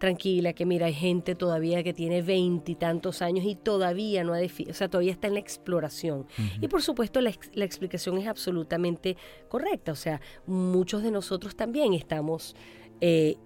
Tranquila, 0.00 0.54
que 0.54 0.64
mira, 0.64 0.86
hay 0.86 0.94
gente 0.94 1.34
todavía 1.34 1.84
que 1.84 1.92
tiene 1.92 2.22
veintitantos 2.22 3.20
años 3.20 3.44
y 3.44 3.54
todavía 3.54 4.24
no 4.24 4.32
ha 4.32 4.40
o 4.40 4.72
sea, 4.72 4.88
todavía 4.88 5.12
está 5.12 5.28
en 5.28 5.34
la 5.34 5.40
exploración. 5.40 6.26
Y 6.60 6.68
por 6.68 6.80
supuesto, 6.80 7.20
la, 7.20 7.28
ex- 7.28 7.50
la 7.52 7.66
explicación 7.66 8.16
es 8.16 8.26
absolutamente 8.26 9.18
correcta, 9.48 9.92
o 9.92 9.96
sea, 9.96 10.20
muchos 10.46 11.02
de 11.02 11.10
nosotros 11.10 11.54
también 11.54 11.92
estamos 11.92 12.56
eh, 13.02 13.36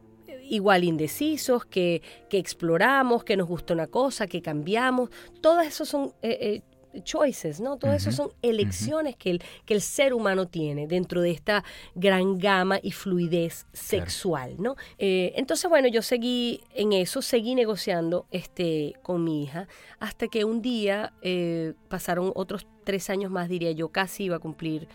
igual 0.48 0.84
indecisos, 0.84 1.64
que, 1.66 2.02
que 2.30 2.38
exploramos, 2.38 3.24
que 3.24 3.36
nos 3.36 3.48
gusta 3.48 3.74
una 3.74 3.88
cosa, 3.88 4.28
que 4.28 4.40
cambiamos. 4.40 5.10
Todas 5.40 5.66
esos 5.66 5.88
son 5.88 6.12
eh, 6.22 6.38
eh, 6.40 6.62
choices, 7.02 7.60
¿no? 7.60 7.76
Todo 7.76 7.92
eso 7.92 8.10
son 8.12 8.32
elecciones 8.42 9.16
que, 9.16 9.30
el, 9.30 9.42
que 9.64 9.74
el 9.74 9.80
ser 9.80 10.14
humano 10.14 10.46
tiene 10.46 10.86
dentro 10.86 11.20
de 11.20 11.30
esta 11.30 11.64
gran 11.94 12.38
gama 12.38 12.78
y 12.82 12.92
fluidez 12.92 13.66
sexual, 13.72 14.54
¿no? 14.58 14.76
Eh, 14.98 15.32
entonces, 15.36 15.68
bueno, 15.68 15.88
yo 15.88 16.02
seguí 16.02 16.60
en 16.74 16.92
eso, 16.92 17.22
seguí 17.22 17.54
negociando 17.54 18.26
este, 18.30 18.94
con 19.02 19.24
mi 19.24 19.42
hija, 19.42 19.66
hasta 19.98 20.28
que 20.28 20.44
un 20.44 20.62
día 20.62 21.12
eh, 21.22 21.74
pasaron 21.88 22.32
otros 22.34 22.66
tres 22.84 23.10
años 23.10 23.30
más, 23.30 23.48
diría 23.48 23.72
yo, 23.72 23.88
casi 23.88 24.24
iba 24.24 24.36
a 24.36 24.40
cumplir 24.40 24.86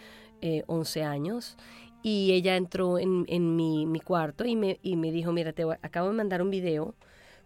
eh, 0.41 0.63
11 0.67 1.03
años. 1.03 1.57
Y 2.01 2.31
ella 2.31 2.55
entró 2.55 2.97
en, 2.97 3.25
en 3.27 3.57
mi, 3.57 3.85
mi 3.85 3.99
cuarto 3.99 4.45
y 4.45 4.55
me, 4.55 4.79
y 4.81 4.95
me 4.95 5.11
dijo, 5.11 5.33
mira, 5.33 5.51
te 5.51 5.65
voy- 5.65 5.75
acabo 5.81 6.07
de 6.07 6.13
mandar 6.13 6.41
un 6.41 6.49
video, 6.49 6.95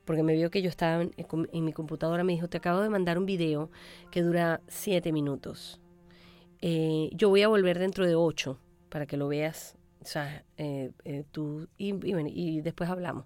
porque 0.05 0.23
me 0.23 0.33
vio 0.33 0.49
que 0.49 0.61
yo 0.61 0.69
estaba 0.69 1.01
en, 1.03 1.65
mi 1.65 1.73
computadora, 1.73 2.23
me 2.23 2.33
dijo, 2.33 2.47
te 2.47 2.57
acabo 2.57 2.81
de 2.81 2.89
mandar 2.89 3.17
un 3.17 3.25
video 3.25 3.69
que 4.11 4.21
dura 4.21 4.61
siete 4.67 5.11
minutos. 5.11 5.79
Eh, 6.61 7.09
yo 7.13 7.29
voy 7.29 7.41
a 7.41 7.47
volver 7.47 7.79
dentro 7.79 8.05
de 8.05 8.15
ocho 8.15 8.59
para 8.89 9.05
que 9.05 9.17
lo 9.17 9.27
veas, 9.27 9.75
o 10.01 10.05
sea, 10.05 10.45
eh, 10.57 10.91
eh, 11.03 11.23
tú, 11.31 11.67
y 11.77 12.61
después 12.61 12.89
hablamos. 12.89 13.25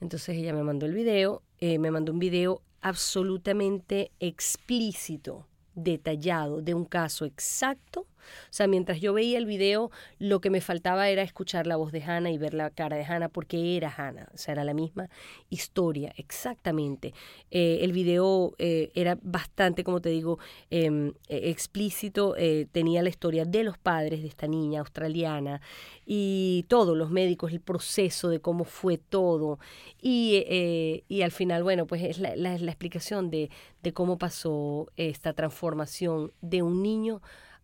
Entonces 0.00 0.36
ella 0.36 0.54
me 0.54 0.62
mandó 0.62 0.86
el 0.86 0.94
video, 0.94 1.42
eh, 1.58 1.78
me 1.78 1.90
mandó 1.90 2.12
un 2.12 2.18
video 2.18 2.62
absolutamente 2.80 4.12
explícito, 4.18 5.46
detallado, 5.74 6.62
de 6.62 6.74
un 6.74 6.86
caso 6.86 7.26
exacto. 7.26 8.06
O 8.44 8.52
sea, 8.52 8.66
mientras 8.66 9.00
yo 9.00 9.12
veía 9.12 9.38
el 9.38 9.46
video, 9.46 9.90
lo 10.18 10.40
que 10.40 10.50
me 10.50 10.60
faltaba 10.60 11.08
era 11.08 11.22
escuchar 11.22 11.66
la 11.66 11.76
voz 11.76 11.92
de 11.92 12.02
Hannah 12.02 12.30
y 12.30 12.38
ver 12.38 12.54
la 12.54 12.70
cara 12.70 12.96
de 12.96 13.04
Hannah, 13.04 13.28
porque 13.28 13.76
era 13.76 13.92
Hannah, 13.96 14.28
o 14.34 14.36
sea, 14.38 14.52
era 14.52 14.64
la 14.64 14.74
misma 14.74 15.08
historia, 15.48 16.12
exactamente. 16.16 17.14
Eh, 17.50 17.78
el 17.82 17.92
video 17.92 18.54
eh, 18.58 18.90
era 18.94 19.18
bastante, 19.22 19.84
como 19.84 20.00
te 20.00 20.08
digo, 20.10 20.38
eh, 20.70 21.12
explícito, 21.28 22.34
eh, 22.36 22.66
tenía 22.72 23.02
la 23.02 23.08
historia 23.08 23.44
de 23.44 23.64
los 23.64 23.78
padres 23.78 24.22
de 24.22 24.28
esta 24.28 24.46
niña 24.46 24.80
australiana 24.80 25.60
y 26.06 26.64
todos 26.68 26.96
los 26.96 27.10
médicos, 27.10 27.52
el 27.52 27.60
proceso 27.60 28.28
de 28.28 28.40
cómo 28.40 28.64
fue 28.64 28.98
todo. 28.98 29.58
Y, 30.02 31.02
y 31.08 31.22
al 31.22 31.30
final, 31.30 31.62
bueno, 31.62 31.86
pues 31.86 32.02
es 32.02 32.18
la, 32.18 32.34
la- 32.36 32.58
la 32.58 32.70
explicación 32.70 33.30
de, 33.30 33.50
de 33.82 33.92
cómo 33.92 34.18
pasó 34.18 34.88
esta 34.96 35.32
transformación 35.34 36.32
de 36.40 36.62
un 36.62 36.82
niño, 36.82 37.20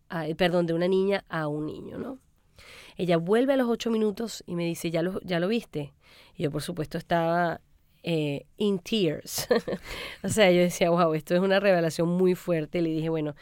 a- 0.09 0.25
perdón, 0.37 0.65
de 0.67 0.73
una 0.73 0.87
niña 0.87 1.25
a 1.29 1.47
un 1.47 1.65
niño, 1.65 1.97
¿no? 1.97 2.19
Ella 2.97 3.17
vuelve 3.17 3.53
a 3.53 3.57
los 3.57 3.69
ocho 3.69 3.91
minutos 3.91 4.43
y 4.47 4.55
me 4.55 4.65
dice, 4.65 4.91
¿ya 4.91 5.01
lo, 5.03 5.19
ya 5.21 5.39
lo 5.39 5.47
viste? 5.47 5.93
Y 6.35 6.43
yo, 6.43 6.51
por 6.51 6.61
supuesto, 6.63 6.97
estaba 6.97 7.61
eh, 8.03 8.45
in 8.57 8.79
tears. 8.79 9.47
o 10.23 10.29
sea, 10.29 10.51
yo 10.51 10.61
decía, 10.61 10.89
wow, 10.89 11.13
esto 11.13 11.35
es 11.35 11.41
una 11.41 11.59
revelación 11.59 12.09
muy 12.09 12.35
fuerte. 12.35 12.81
Le 12.81 12.89
dije, 12.89 13.09
bueno, 13.09 13.35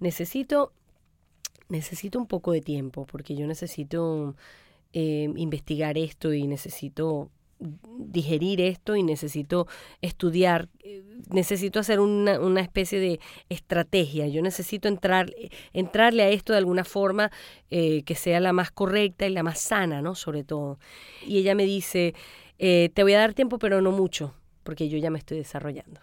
necesito, 0.00 0.72
necesito 1.68 2.18
un 2.18 2.26
poco 2.26 2.52
de 2.52 2.60
tiempo 2.60 3.06
porque 3.06 3.34
yo 3.36 3.46
necesito 3.46 4.36
eh, 4.92 5.30
investigar 5.36 5.98
esto 5.98 6.32
y 6.34 6.46
necesito 6.46 7.30
digerir 7.98 8.60
esto 8.60 8.96
y 8.96 9.02
necesito 9.02 9.66
estudiar, 10.00 10.68
eh, 10.82 11.04
necesito 11.30 11.78
hacer 11.78 12.00
una, 12.00 12.40
una 12.40 12.60
especie 12.62 12.98
de 12.98 13.20
estrategia, 13.50 14.26
yo 14.28 14.40
necesito 14.42 14.88
entrar, 14.88 15.32
entrarle 15.72 16.22
a 16.22 16.28
esto 16.30 16.52
de 16.52 16.58
alguna 16.58 16.84
forma 16.84 17.30
eh, 17.70 18.02
que 18.04 18.14
sea 18.14 18.40
la 18.40 18.52
más 18.52 18.70
correcta 18.70 19.26
y 19.26 19.30
la 19.30 19.42
más 19.42 19.60
sana, 19.60 20.00
¿no? 20.00 20.14
Sobre 20.14 20.42
todo. 20.42 20.78
Y 21.26 21.38
ella 21.38 21.54
me 21.54 21.64
dice, 21.66 22.14
eh, 22.58 22.90
te 22.94 23.02
voy 23.02 23.12
a 23.12 23.18
dar 23.18 23.34
tiempo, 23.34 23.58
pero 23.58 23.80
no 23.82 23.92
mucho, 23.92 24.34
porque 24.62 24.88
yo 24.88 24.96
ya 24.98 25.10
me 25.10 25.18
estoy 25.18 25.36
desarrollando. 25.38 26.00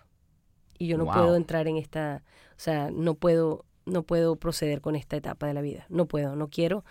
Y 0.77 0.87
yo 0.87 0.97
no 0.97 1.05
Wow. 1.05 1.13
puedo 1.13 1.35
entrar 1.35 1.67
en 1.67 1.77
esta, 1.77 2.23
o 2.51 2.59
sea, 2.59 2.91
no 2.91 3.15
puedo, 3.15 3.65
no 3.85 4.03
puedo 4.03 4.35
proceder 4.35 4.79
con 4.81 4.95
esta 4.95 5.15
etapa 5.17 5.47
de 5.47 5.55
la 5.55 5.61
vida. 5.61 5.87
No 5.89 6.05
puedo, 6.05 6.35
no 6.35 6.49
quiero, 6.49 6.85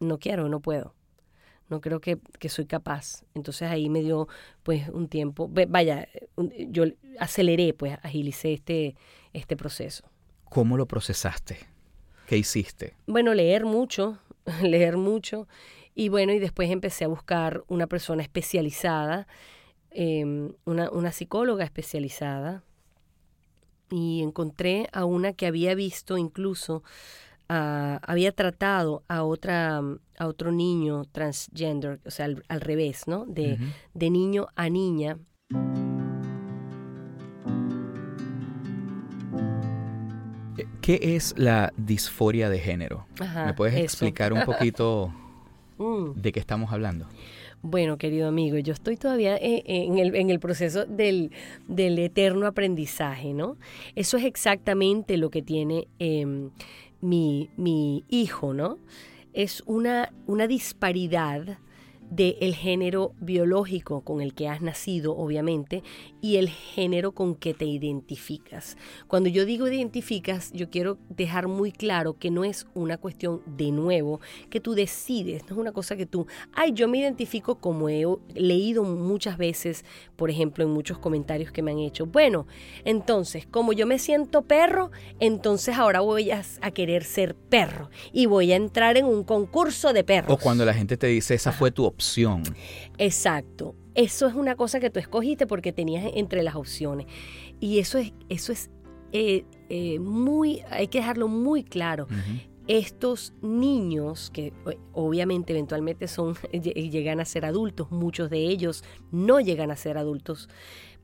no 0.00 0.18
quiero, 0.18 0.48
no 0.48 0.58
puedo. 0.60 0.94
No 1.70 1.80
creo 1.80 2.00
que, 2.00 2.18
que 2.38 2.48
soy 2.48 2.66
capaz. 2.66 3.24
Entonces 3.34 3.70
ahí 3.70 3.88
me 3.88 4.02
dio 4.02 4.28
pues 4.62 4.88
un 4.88 5.08
tiempo. 5.08 5.48
Vaya, 5.68 6.08
yo 6.68 6.84
aceleré, 7.18 7.72
pues 7.72 7.96
agilicé 8.02 8.52
este, 8.52 8.96
este 9.32 9.56
proceso. 9.56 10.04
¿Cómo 10.44 10.76
lo 10.76 10.86
procesaste? 10.86 11.58
¿Qué 12.26 12.36
hiciste? 12.36 12.94
Bueno, 13.06 13.34
leer 13.34 13.64
mucho, 13.64 14.18
leer 14.62 14.96
mucho. 14.96 15.48
Y 15.94 16.08
bueno, 16.08 16.32
y 16.32 16.38
después 16.38 16.70
empecé 16.70 17.04
a 17.04 17.08
buscar 17.08 17.62
una 17.68 17.86
persona 17.86 18.22
especializada, 18.22 19.26
em, 19.90 20.52
una, 20.64 20.90
una 20.90 21.12
psicóloga 21.12 21.64
especializada. 21.64 22.64
Y 23.90 24.22
encontré 24.22 24.88
a 24.92 25.04
una 25.04 25.32
que 25.32 25.46
había 25.46 25.74
visto 25.74 26.16
incluso, 26.16 26.84
ah, 27.50 27.98
había 28.06 28.32
tratado 28.32 29.02
a 29.08 29.24
otra 29.24 29.80
a 30.18 30.26
otro 30.26 30.52
niño 30.52 31.04
transgender, 31.12 31.98
o 32.06 32.10
sea, 32.10 32.26
al, 32.26 32.42
al 32.48 32.60
revés, 32.60 33.08
¿no? 33.08 33.24
De, 33.26 33.58
de 33.94 34.10
niño 34.10 34.46
a 34.54 34.68
niña. 34.68 35.18
Eh, 40.58 40.66
¿Qué 40.80 40.98
es 41.16 41.34
la 41.36 41.72
disforia 41.76 42.48
de 42.50 42.58
género? 42.58 43.06
Ajá, 43.18 43.46
¿Me 43.46 43.54
puedes 43.54 43.74
eso. 43.74 43.84
explicar 43.84 44.32
un 44.32 44.44
poquito 44.44 45.12
Mm. 45.80 46.12
de 46.20 46.32
qué 46.32 46.40
estamos 46.40 46.72
hablando? 46.74 47.06
Bueno, 47.62 47.96
querido 47.96 48.28
amigo, 48.28 48.58
yo 48.58 48.74
estoy 48.74 48.98
todavía 48.98 49.36
eh, 49.38 49.62
en 49.64 49.96
el, 49.96 50.14
en 50.14 50.28
el 50.28 50.38
proceso 50.38 50.84
del, 50.84 51.30
del 51.68 51.98
eterno 51.98 52.46
aprendizaje, 52.46 53.32
¿no? 53.32 53.56
Eso 53.94 54.18
es 54.18 54.24
exactamente 54.24 55.16
lo 55.16 55.30
que 55.30 55.40
tiene 55.40 55.88
em, 55.98 56.50
mi, 57.00 57.50
mi 57.56 58.04
hijo, 58.08 58.54
¿no? 58.54 58.78
Es 59.32 59.62
una, 59.66 60.12
una 60.26 60.46
disparidad 60.46 61.58
del 62.10 62.56
género 62.56 63.14
biológico 63.20 64.00
con 64.02 64.20
el 64.20 64.34
que 64.34 64.48
has 64.48 64.60
nacido, 64.60 65.16
obviamente, 65.16 65.84
y 66.20 66.36
el 66.36 66.48
género 66.48 67.12
con 67.12 67.36
que 67.36 67.54
te 67.54 67.64
identificas. 67.64 68.76
Cuando 69.06 69.28
yo 69.28 69.44
digo 69.44 69.68
identificas, 69.68 70.52
yo 70.52 70.70
quiero 70.70 70.98
dejar 71.08 71.46
muy 71.46 71.70
claro 71.70 72.18
que 72.18 72.30
no 72.30 72.44
es 72.44 72.66
una 72.74 72.98
cuestión 72.98 73.42
de 73.46 73.70
nuevo, 73.70 74.20
que 74.50 74.60
tú 74.60 74.74
decides, 74.74 75.44
no 75.48 75.54
es 75.54 75.60
una 75.60 75.72
cosa 75.72 75.96
que 75.96 76.04
tú, 76.04 76.26
ay, 76.52 76.72
yo 76.72 76.88
me 76.88 76.98
identifico 76.98 77.60
como 77.60 77.88
he 77.88 78.04
leído 78.34 78.82
muchas 78.82 79.38
veces, 79.38 79.84
por 80.16 80.30
ejemplo, 80.30 80.64
en 80.64 80.70
muchos 80.70 80.98
comentarios 80.98 81.52
que 81.52 81.62
me 81.62 81.70
han 81.70 81.78
hecho. 81.78 82.06
Bueno, 82.06 82.46
entonces, 82.84 83.46
como 83.46 83.72
yo 83.72 83.86
me 83.86 84.00
siento 84.00 84.42
perro, 84.42 84.90
entonces 85.20 85.76
ahora 85.76 86.00
voy 86.00 86.32
a, 86.32 86.42
a 86.60 86.70
querer 86.72 87.04
ser 87.04 87.36
perro 87.36 87.88
y 88.12 88.26
voy 88.26 88.52
a 88.52 88.56
entrar 88.56 88.96
en 88.96 89.06
un 89.06 89.22
concurso 89.22 89.92
de 89.92 90.02
perros. 90.02 90.32
O 90.32 90.42
cuando 90.42 90.64
la 90.64 90.74
gente 90.74 90.96
te 90.96 91.06
dice, 91.06 91.34
esa 91.34 91.52
fue 91.52 91.70
tu 91.70 91.84
opción. 91.84 91.99
Exacto. 92.98 93.74
Eso 93.94 94.26
es 94.26 94.34
una 94.34 94.56
cosa 94.56 94.80
que 94.80 94.90
tú 94.90 94.98
escogiste 95.00 95.46
porque 95.46 95.72
tenías 95.72 96.10
entre 96.14 96.42
las 96.42 96.54
opciones. 96.54 97.06
Y 97.60 97.78
eso 97.78 97.98
es, 97.98 98.12
eso 98.28 98.52
es 98.52 98.70
eh, 99.12 99.44
eh, 99.68 99.98
muy, 99.98 100.60
hay 100.70 100.88
que 100.88 100.98
dejarlo 100.98 101.28
muy 101.28 101.64
claro. 101.64 102.06
Estos 102.68 103.32
niños, 103.42 104.30
que 104.30 104.52
o- 104.64 105.06
obviamente 105.06 105.52
eventualmente 105.52 106.06
son, 106.06 106.34
lle- 106.52 106.90
llegan 106.90 107.18
a 107.20 107.24
ser 107.24 107.44
adultos, 107.44 107.90
muchos 107.90 108.30
de 108.30 108.38
ellos 108.46 108.84
no 109.10 109.40
llegan 109.40 109.70
a 109.72 109.76
ser 109.76 109.98
adultos 109.98 110.48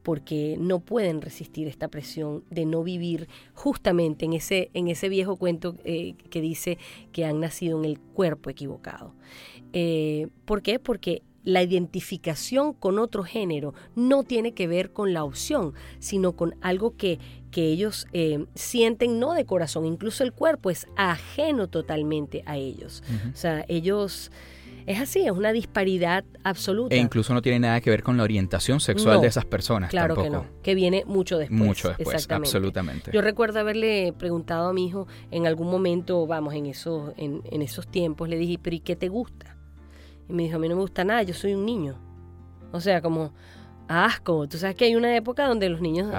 porque 0.07 0.57
no 0.61 0.79
pueden 0.79 1.21
resistir 1.21 1.67
esta 1.67 1.89
presión 1.89 2.45
de 2.49 2.65
no 2.65 2.85
vivir 2.85 3.29
justamente 3.55 4.25
en 4.25 4.35
ese, 4.35 4.71
en 4.73 4.87
ese 4.87 5.09
viejo 5.09 5.35
cuento 5.35 5.75
eh, 5.83 6.15
que 6.31 6.41
dice 6.41 6.79
que 7.11 7.25
han 7.25 7.41
nacido 7.41 7.77
en 7.77 7.87
el 7.87 7.99
cuerpo 7.99 8.49
equivocado. 8.49 9.17
Eh, 9.73 10.29
¿Por 10.45 10.63
qué? 10.63 10.79
Porque 10.79 11.23
la 11.43 11.61
identificación 11.65 12.73
con 12.73 13.01
otro 13.01 13.25
género 13.25 13.75
no 13.97 14.23
tiene 14.23 14.55
que 14.55 14.69
ver 14.69 14.93
con 14.93 15.13
la 15.13 15.25
opción, 15.25 15.75
sino 15.99 16.37
con 16.37 16.55
algo 16.61 16.97
que, 16.97 17.19
que 17.51 17.65
ellos 17.65 18.07
eh, 18.13 18.47
sienten 18.55 19.19
no 19.19 19.35
de 19.35 19.45
corazón. 19.45 19.87
Incluso 19.87 20.23
el 20.23 20.33
cuerpo 20.33 20.71
es 20.71 20.87
ajeno 20.95 21.67
totalmente 21.67 22.45
a 22.47 22.57
ellos. 22.57 23.03
O 23.35 23.37
sea, 23.37 23.65
ellos... 23.67 24.31
Es 24.87 25.01
así, 25.01 25.27
es 25.27 25.33
una 25.33 25.53
disparidad 25.53 26.25
absoluta. 26.45 26.95
E 26.95 26.99
incluso 26.99 27.35
no 27.35 27.43
tiene 27.43 27.59
nada 27.59 27.81
que 27.81 27.91
ver 27.91 28.05
con 28.05 28.17
la 28.17 28.23
orientación 28.23 28.79
sexual 28.79 29.17
No, 29.17 29.21
de 29.23 29.27
esas 29.29 29.45
personas. 29.45 29.91
Claro 29.91 30.15
tampoco. 30.15 30.43
que 30.43 30.47
no, 30.49 30.63
que 30.63 30.75
viene 30.77 31.03
mucho 31.07 31.39
después. 31.39 31.59
Mucho 31.59 31.89
después, 31.89 32.15
exactamente. 32.15 32.49
absolutamente. 32.49 33.11
Yo 33.13 33.21
recuerdo 33.21 33.59
haberle 33.59 34.15
preguntado 34.17 34.69
a 34.69 34.73
mi 34.73 34.87
hijo 34.87 35.09
en 35.33 35.47
algún 35.47 35.71
momento, 35.71 36.25
vamos, 36.27 36.55
en 36.55 36.67
esos, 36.67 37.13
en, 37.17 37.43
en 37.51 37.63
esos 37.63 37.89
tiempos, 37.89 38.29
le 38.29 38.39
dije, 38.39 38.59
pero 38.63 38.77
¿y 38.77 38.81
qué 38.81 38.95
te 38.95 39.09
gusta? 39.09 39.57
Y 40.29 40.33
me 40.33 40.45
dijo, 40.45 40.57
a 40.57 40.59
mí 40.61 40.69
no 40.69 40.77
me 40.77 40.83
gusta 40.83 41.05
nada, 41.05 41.23
yo 41.25 41.35
soy 41.35 41.55
un 41.55 41.67
niño. 41.67 41.97
O 42.73 42.81
sea, 42.81 43.01
como 43.03 43.33
asco. 43.89 44.47
Tú 44.49 44.59
sabes 44.59 44.77
que 44.77 44.85
hay 44.87 44.97
una 44.97 45.15
época 45.17 45.47
donde 45.47 45.69
los 45.69 45.81
niños, 45.81 46.07
uh, 46.09 46.13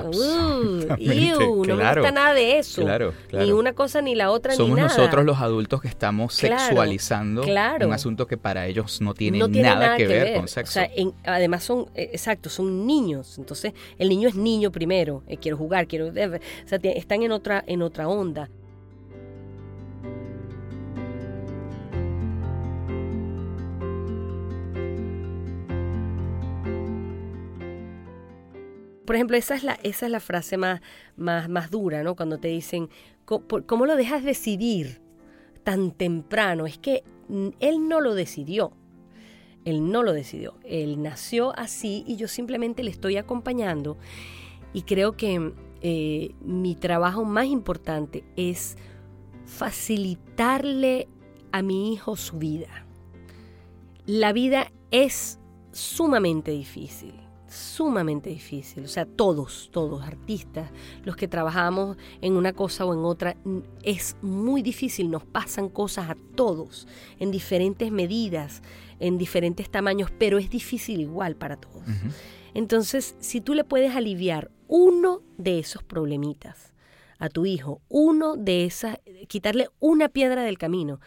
no 1.65 1.75
me 1.75 1.93
gusta 1.93 2.11
nada 2.11 2.33
de 2.33 2.59
eso. 2.59 2.81
Claro, 2.81 3.13
claro. 3.27 3.45
Ni 3.45 3.51
una 3.51 3.73
cosa 3.73 4.01
ni 4.01 4.15
la 4.15 4.31
otra 4.31 4.53
Somos 4.53 4.77
ni 4.77 4.81
nada. 4.83 4.95
nosotros 4.95 5.25
los 5.25 5.37
adultos 5.39 5.81
que 5.81 5.87
estamos 5.87 6.33
sexualizando 6.33 7.43
un 7.43 7.93
asunto 7.93 8.27
que 8.27 8.37
para 8.37 8.67
ellos 8.67 9.01
no 9.01 9.13
tiene, 9.13 9.39
no 9.39 9.49
tiene 9.49 9.69
nada, 9.69 9.97
que, 9.97 10.07
ver, 10.07 10.35
con 10.35 10.47
sexo. 10.47 10.71
O 10.71 10.73
sea, 10.73 10.89
en- 10.95 11.13
además 11.25 11.63
son, 11.63 11.87
eh, 11.95 12.09
exacto, 12.13 12.49
son 12.49 12.85
niños. 12.85 13.37
Entonces, 13.37 13.73
el 13.97 14.09
niño 14.09 14.29
es 14.29 14.35
niño 14.35 14.71
primero. 14.71 15.23
eh, 15.27 15.37
quiero 15.37 15.57
jugar, 15.57 15.87
quiero. 15.87 16.07
eh, 16.15 16.39
o 16.65 16.67
sea, 16.67 16.79
están 16.83 17.21
en 17.23 17.31
otra, 17.31 17.63
en 17.67 17.81
otra 17.81 18.07
onda. 18.07 18.49
Por 29.07 29.15
ejemplo, 29.15 29.37
esa 29.37 29.55
es 29.55 29.63
la, 29.63 29.79
esa 29.83 30.05
es 30.05 30.11
la 30.11 30.19
frase 30.19 30.57
más, 30.57 30.81
más, 31.15 31.47
más 31.49 31.71
dura, 31.71 32.03
¿no? 32.03 32.15
Cuando 32.15 32.37
te 32.39 32.49
dicen, 32.49 32.89
"Co- 33.25 33.39
por- 33.41 33.65
¿cómo 33.65 33.85
lo 33.85 33.95
dejas 33.95 34.21
decidir 34.23 35.01
tan 35.63 35.91
temprano? 35.91 36.65
Es 36.67 36.77
que 36.77 37.03
él 37.59 37.87
no 37.87 38.01
lo 38.01 38.13
decidió. 38.15 38.73
Él 39.63 39.89
no 39.91 40.03
lo 40.03 40.11
decidió. 40.13 40.55
Él 40.65 41.01
nació 41.01 41.57
así 41.57 42.03
y 42.05 42.17
yo 42.17 42.27
simplemente 42.27 42.83
le 42.83 42.91
estoy 42.91 43.15
acompañando. 43.17 43.97
Y 44.73 44.81
creo 44.81 45.15
que 45.15 45.53
eh, 45.81 46.35
mi 46.41 46.75
trabajo 46.75 47.23
más 47.23 47.45
importante 47.47 48.25
es 48.35 48.77
facilitarle 49.45 51.07
a 51.53 51.61
mi 51.61 51.93
hijo 51.93 52.15
su 52.17 52.37
vida. 52.37 52.85
La 54.05 54.33
vida 54.33 54.71
es 54.91 55.39
sumamente 55.71 56.51
difícil, 56.51 57.13
sumamente 57.47 58.29
difícil. 58.29 58.83
O 58.83 58.87
sea, 58.87 59.05
todos, 59.05 59.69
todos, 59.71 60.03
artistas, 60.03 60.69
los 61.03 61.15
que 61.15 61.27
trabajamos 61.27 61.97
en 62.21 62.35
una 62.35 62.53
cosa 62.53 62.85
o 62.85 62.93
en 62.93 62.99
otra, 62.99 63.37
es 63.83 64.17
muy 64.21 64.61
difícil, 64.61 65.09
nos 65.09 65.23
pasan 65.25 65.69
cosas 65.69 66.09
a 66.09 66.17
todos, 66.35 66.87
en 67.19 67.31
diferentes 67.31 67.91
medidas, 67.91 68.61
en 68.99 69.17
diferentes 69.17 69.69
tamaños, 69.69 70.11
pero 70.17 70.37
es 70.37 70.49
difícil 70.49 71.01
igual 71.01 71.35
para 71.35 71.57
todos. 71.57 71.83
Entonces, 72.53 73.15
si 73.19 73.41
tú 73.41 73.53
le 73.53 73.63
puedes 73.63 73.95
aliviar 73.95 74.51
uno 74.67 75.21
de 75.37 75.59
esos 75.59 75.83
problemitas 75.83 76.73
a 77.19 77.29
tu 77.29 77.45
hijo, 77.45 77.81
uno 77.87 78.35
de 78.35 78.65
esas, 78.65 78.99
quitarle 79.27 79.69
una 79.79 80.09
piedra 80.09 80.43
del 80.43 80.57
camino, 80.57 80.99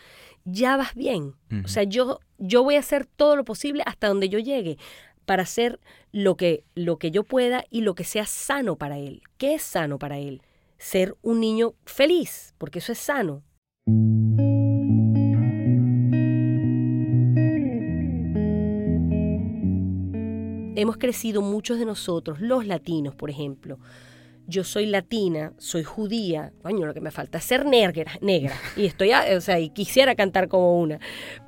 ya 0.45 0.77
vas 0.77 0.95
bien. 0.95 1.35
O 1.65 1.69
sea, 1.69 1.83
yo, 1.85 2.21
yo 2.39 2.63
voy 2.63 2.77
a 2.77 2.81
hacer 2.81 3.07
todo 3.07 3.37
lo 3.37 3.45
posible 3.45 3.83
hasta 3.87 4.09
donde 4.09 4.29
yo 4.29 4.39
llegue 4.39 4.79
para 5.27 5.43
hacer 5.43 5.81
lo 6.13 6.37
que, 6.37 6.65
lo 6.75 6.99
que 6.99 7.11
yo 7.11 7.25
pueda 7.25 7.65
y 7.71 7.83
lo 7.83 7.95
que 7.95 8.05
sea 8.05 8.27
sano 8.27 8.77
para 8.77 8.99
él. 8.99 9.23
¿Qué 9.39 9.55
es 9.55 9.63
sano 9.63 9.99
para 9.99 10.19
él? 10.19 10.43
Ser 10.79 11.17
un 11.23 11.41
niño 11.41 11.75
feliz, 11.85 12.55
porque 12.59 12.79
eso 12.79 12.93
es 12.93 12.99
sano. 12.99 13.43
Hemos 20.77 20.97
crecido 20.97 21.43
muchos 21.43 21.79
de 21.79 21.85
nosotros, 21.85 22.41
los 22.41 22.67
latinos, 22.67 23.15
por 23.15 23.29
ejemplo. 23.29 23.79
Yo 24.51 24.65
soy 24.65 24.87
latina, 24.87 25.53
soy 25.57 25.85
judía, 25.85 26.53
coño, 26.63 26.85
lo 26.87 26.93
que 26.93 27.01
me 27.01 27.11
falta 27.11 27.39
es 27.39 27.45
ser 27.45 27.65
negra, 27.65 28.13
negra. 28.21 28.55
Y 28.77 28.85
estoy, 28.87 29.13
a- 29.13 29.25
o 29.37 29.41
sea, 29.41 29.59
y 29.59 29.71
quisiera 29.71 30.15
cantar 30.15 30.49
como 30.49 30.79
una. 30.81 30.99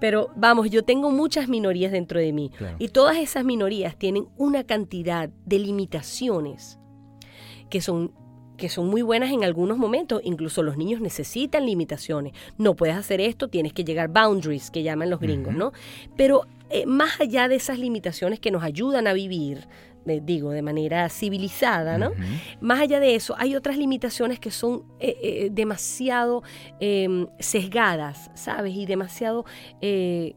Pero 0.01 0.31
vamos, 0.37 0.71
yo 0.71 0.83
tengo 0.85 1.11
muchas 1.11 1.49
minorías 1.49 1.93
dentro 1.93 2.19
de 2.21 2.33
mí. 2.33 2.51
Claro. 2.57 2.77
Y 2.79 2.89
todas 2.89 3.17
esas 3.19 3.45
minorías 3.45 3.97
tienen 3.97 4.27
una 4.39 4.65
cantidad 4.65 5.29
de 5.45 5.59
limitaciones 5.59 6.79
que 7.69 7.81
son 7.81 8.13
que 8.59 8.69
son 8.69 8.87
muy 8.89 9.03
buenas 9.03 9.33
en 9.33 9.43
algunos 9.43 9.77
momentos, 9.77 10.21
incluso 10.23 10.63
los 10.63 10.77
niños 10.77 11.01
necesitan 11.01 11.67
limitaciones. 11.67 12.33
No 12.59 12.77
puedes 12.77 12.95
hacer 12.95 13.21
esto, 13.21 13.49
tienes 13.49 13.73
que 13.73 13.83
llegar 13.83 14.09
boundaries, 14.09 14.71
que 14.71 14.85
llaman 14.85 15.11
los 15.11 15.19
gringos, 15.19 15.53
¿no? 15.55 15.73
Pero 16.17 16.43
eh, 16.71 16.87
más 16.87 17.21
allá 17.21 17.49
de 17.49 17.57
esas 17.57 17.79
limitaciones 17.81 18.39
que 18.39 18.53
nos 18.53 18.63
ayudan 18.63 19.09
a 19.09 19.15
vivir, 19.15 19.67
eh, 20.07 20.21
digo, 20.25 20.51
de 20.51 20.63
manera 20.63 21.09
civilizada, 21.09 21.97
¿no? 21.99 22.13
Más 22.61 22.81
allá 22.81 22.99
de 23.01 23.15
eso, 23.15 23.35
hay 23.39 23.55
otras 23.55 23.77
limitaciones 23.77 24.39
que 24.41 24.51
son 24.51 24.85
eh, 25.01 25.17
eh, 25.23 25.49
demasiado 25.53 26.43
eh, 26.81 27.27
sesgadas, 27.39 28.31
¿sabes? 28.35 28.75
Y 28.75 28.87
demasiado 28.87 29.45
eh, 29.81 30.35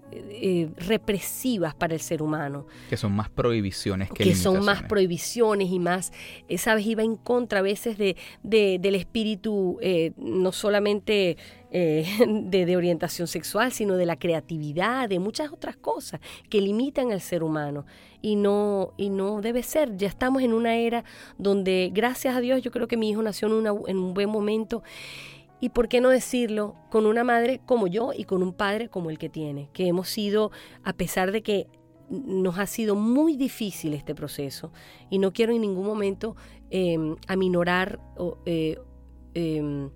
represivas 0.78 1.73
para 1.75 1.93
el 1.93 1.99
ser 1.99 2.21
humano 2.21 2.65
Que 2.89 2.97
son 2.97 3.13
más 3.13 3.30
prohibiciones 3.30 4.10
que, 4.10 4.23
que 4.23 4.36
son 4.36 4.63
más 4.65 4.84
prohibiciones 4.84 5.69
y 5.69 5.80
más, 5.80 6.12
sabes, 6.58 6.86
iba 6.86 7.04
en 7.04 7.15
contra 7.15 7.60
a 7.60 7.62
veces 7.62 7.97
de, 7.97 8.15
de- 8.43 8.78
del 8.80 8.95
espíritu, 8.95 9.80
no 10.17 10.51
solamente 10.51 11.38
eh, 11.77 12.05
de, 12.25 12.77
orientación 12.77 13.27
sexual, 13.27 13.73
sino 13.73 13.97
de 13.97 14.05
la 14.05 14.15
creatividad, 14.15 15.09
de 15.09 15.19
muchas 15.19 15.51
otras 15.51 15.75
cosas 15.75 16.21
que 16.49 16.61
limitan 16.61 17.11
al 17.11 17.19
ser 17.19 17.43
humano. 17.43 17.85
Y 18.21 18.38
no, 18.38 18.93
y 18.95 19.09
no 19.09 19.41
debe 19.41 19.61
ser. 19.61 19.97
Ya 19.97 20.07
estamos 20.07 20.41
en 20.41 20.53
una 20.53 20.77
era 20.77 21.03
donde, 21.38 21.91
gracias 21.93 22.33
a 22.33 22.39
Dios, 22.39 22.61
yo 22.61 22.71
creo 22.71 22.88
que 22.88 22.95
mi 22.95 23.09
hijo 23.09 23.21
nació 23.21 23.49
en, 23.49 23.55
una- 23.55 23.73
en 23.88 23.97
un 23.97 24.13
buen 24.13 24.29
momento. 24.29 24.83
Y 25.59 25.69
por 25.69 25.89
qué 25.89 25.99
no 25.99 26.09
decirlo, 26.09 26.75
con 26.89 27.05
una 27.05 27.25
madre 27.25 27.59
como 27.65 27.88
yo 27.88 28.11
y 28.15 28.23
con 28.23 28.41
un 28.41 28.53
padre 28.53 28.88
como 28.88 29.09
el 29.09 29.17
que 29.17 29.27
tiene, 29.27 29.69
que 29.73 29.88
hemos 29.88 30.07
sido, 30.07 30.51
a 30.83 30.93
pesar 30.93 31.33
de 31.33 31.43
que 31.43 31.67
nos 32.09 32.57
ha 32.57 32.67
sido 32.67 32.95
muy 32.95 33.35
difícil 33.35 33.93
este 33.93 34.15
proceso, 34.15 34.71
y 35.09 35.19
no 35.19 35.33
quiero 35.33 35.51
en 35.53 35.61
ningún 35.61 35.85
momento 35.85 36.38
eh, 36.71 36.97
aminorar 37.27 37.99
eh, 38.45 38.77
eh, 39.33 39.89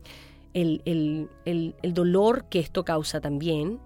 el, 0.54 0.82
el- 0.86 1.30
el- 1.46 1.76
el 1.82 1.94
dolor 1.94 2.46
que 2.50 2.60
esto 2.60 2.84
causa 2.86 3.22
también. 3.22 3.80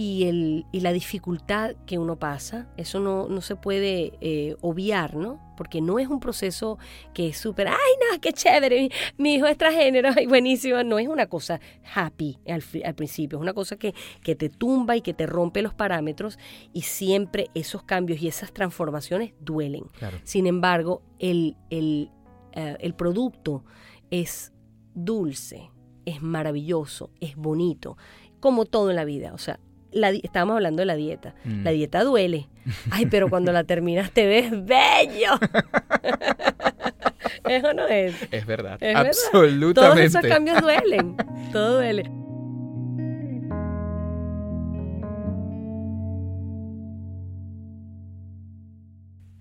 Y, 0.00 0.28
el, 0.28 0.64
y 0.70 0.78
la 0.78 0.92
dificultad 0.92 1.74
que 1.84 1.98
uno 1.98 2.20
pasa, 2.20 2.68
eso 2.76 3.00
no, 3.00 3.26
no 3.26 3.40
se 3.40 3.56
puede 3.56 4.12
eh, 4.20 4.54
obviar, 4.60 5.16
¿no? 5.16 5.40
Porque 5.56 5.80
no 5.80 5.98
es 5.98 6.06
un 6.06 6.20
proceso 6.20 6.78
que 7.12 7.26
es 7.30 7.36
súper, 7.36 7.66
ay, 7.66 7.74
no, 8.12 8.20
qué 8.20 8.32
chévere, 8.32 8.80
mi, 8.82 8.90
mi 9.16 9.34
hijo 9.34 9.46
es 9.46 9.58
transgénero, 9.58 10.10
ay, 10.16 10.26
buenísimo. 10.28 10.84
No 10.84 11.00
es 11.00 11.08
una 11.08 11.26
cosa 11.26 11.58
happy 11.96 12.38
al, 12.46 12.62
al 12.84 12.94
principio, 12.94 13.38
es 13.38 13.42
una 13.42 13.54
cosa 13.54 13.74
que, 13.74 13.92
que 14.22 14.36
te 14.36 14.48
tumba 14.50 14.94
y 14.94 15.00
que 15.00 15.14
te 15.14 15.26
rompe 15.26 15.62
los 15.62 15.74
parámetros 15.74 16.38
y 16.72 16.82
siempre 16.82 17.50
esos 17.54 17.82
cambios 17.82 18.22
y 18.22 18.28
esas 18.28 18.52
transformaciones 18.52 19.32
duelen. 19.40 19.82
Claro. 19.98 20.18
Sin 20.22 20.46
embargo, 20.46 21.02
el, 21.18 21.56
el, 21.70 22.12
eh, 22.52 22.76
el 22.78 22.94
producto 22.94 23.64
es 24.12 24.52
dulce, 24.94 25.72
es 26.08 26.22
maravilloso, 26.22 27.10
es 27.20 27.36
bonito, 27.36 27.96
como 28.40 28.64
todo 28.64 28.90
en 28.90 28.96
la 28.96 29.04
vida. 29.04 29.32
O 29.34 29.38
sea, 29.38 29.60
la 29.92 30.10
estábamos 30.10 30.54
hablando 30.54 30.80
de 30.80 30.86
la 30.86 30.96
dieta. 30.96 31.34
Mm. 31.44 31.64
La 31.64 31.70
dieta 31.70 32.04
duele. 32.04 32.48
Ay, 32.90 33.06
pero 33.06 33.28
cuando 33.28 33.52
la 33.52 33.64
terminas 33.64 34.10
te 34.12 34.26
ves 34.26 34.50
bello. 34.64 35.38
Eso 37.48 37.72
no 37.72 37.86
es. 37.86 38.14
Es 38.30 38.46
verdad. 38.46 38.74
Es 38.80 38.94
verdad. 38.94 39.06
Absolutamente. 39.06 39.80
Todos 39.80 39.98
esos 39.98 40.22
cambios 40.22 40.60
duelen. 40.60 41.16
Todo 41.52 41.76
duele. 41.76 42.10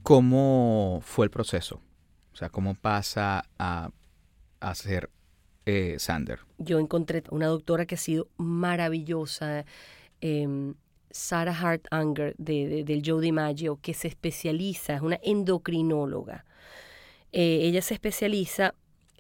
¿Cómo 0.03 0.99
fue 1.01 1.25
el 1.25 1.31
proceso? 1.31 1.81
O 2.31 2.35
sea, 2.37 2.47
¿cómo 2.47 2.75
pasa 2.75 3.43
a, 3.59 3.89
a 4.61 4.75
ser 4.75 5.09
eh, 5.67 5.95
Sander? 5.99 6.39
yo 6.57 6.79
encontré 6.79 7.23
una 7.29 7.47
doctora 7.47 7.85
que 7.85 7.95
ha 7.95 7.97
sido 7.99 8.27
maravillosa, 8.37 9.65
em, 10.21 10.73
Sarah 11.11 11.51
Hart 11.59 11.85
Unger, 11.91 12.35
de, 12.37 12.67
de- 12.67 12.83
del 12.83 13.01
Joe 13.05 13.21
DiMaggio, 13.21 13.79
que 13.81 13.93
se 13.93 14.07
especializa, 14.07 14.95
es 14.95 15.01
una 15.01 15.19
endocrinóloga. 15.23 16.45
Eh, 17.31 17.59
ella 17.63 17.81
se 17.81 17.93
especializa 17.93 18.73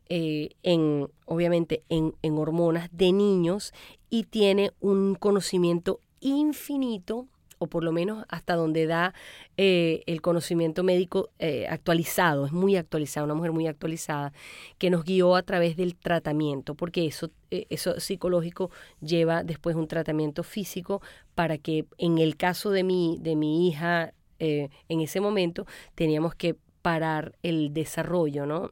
eh, 0.09 0.49
en, 0.63 1.07
obviamente, 1.25 1.83
en, 1.89 2.13
en 2.21 2.37
hormonas 2.37 2.89
de 2.91 3.11
niños 3.11 3.73
y 4.09 4.23
tiene 4.23 4.71
un 4.79 5.15
conocimiento 5.15 5.99
infinito, 6.21 7.27
o 7.59 7.67
por 7.67 7.83
lo 7.83 7.91
menos 7.91 8.25
hasta 8.29 8.55
donde 8.55 8.85
da 8.85 9.13
eh, 9.57 10.03
el 10.05 10.21
conocimiento 10.21 10.83
médico 10.83 11.29
eh, 11.39 11.67
actualizado, 11.69 12.45
es 12.45 12.51
muy 12.51 12.75
actualizada, 12.75 13.25
una 13.25 13.33
mujer 13.33 13.51
muy 13.51 13.67
actualizada, 13.67 14.33
que 14.77 14.89
nos 14.89 15.03
guió 15.03 15.35
a 15.35 15.43
través 15.43 15.75
del 15.77 15.95
tratamiento, 15.95 16.75
porque 16.75 17.05
eso, 17.05 17.31
eh, 17.51 17.65
eso 17.69 17.99
psicológico 17.99 18.69
lleva 19.01 19.43
después 19.43 19.75
un 19.75 19.87
tratamiento 19.87 20.43
físico 20.43 21.01
para 21.35 21.57
que 21.57 21.85
en 21.97 22.17
el 22.17 22.37
caso 22.37 22.71
de 22.71 22.83
mi, 22.83 23.17
de 23.21 23.35
mi 23.35 23.67
hija, 23.67 24.13
en 24.39 25.01
ese 25.01 25.19
momento 25.19 25.65
teníamos 25.95 26.35
que 26.35 26.55
parar 26.83 27.35
el 27.41 27.73
desarrollo 27.73 28.45
¿no? 28.45 28.71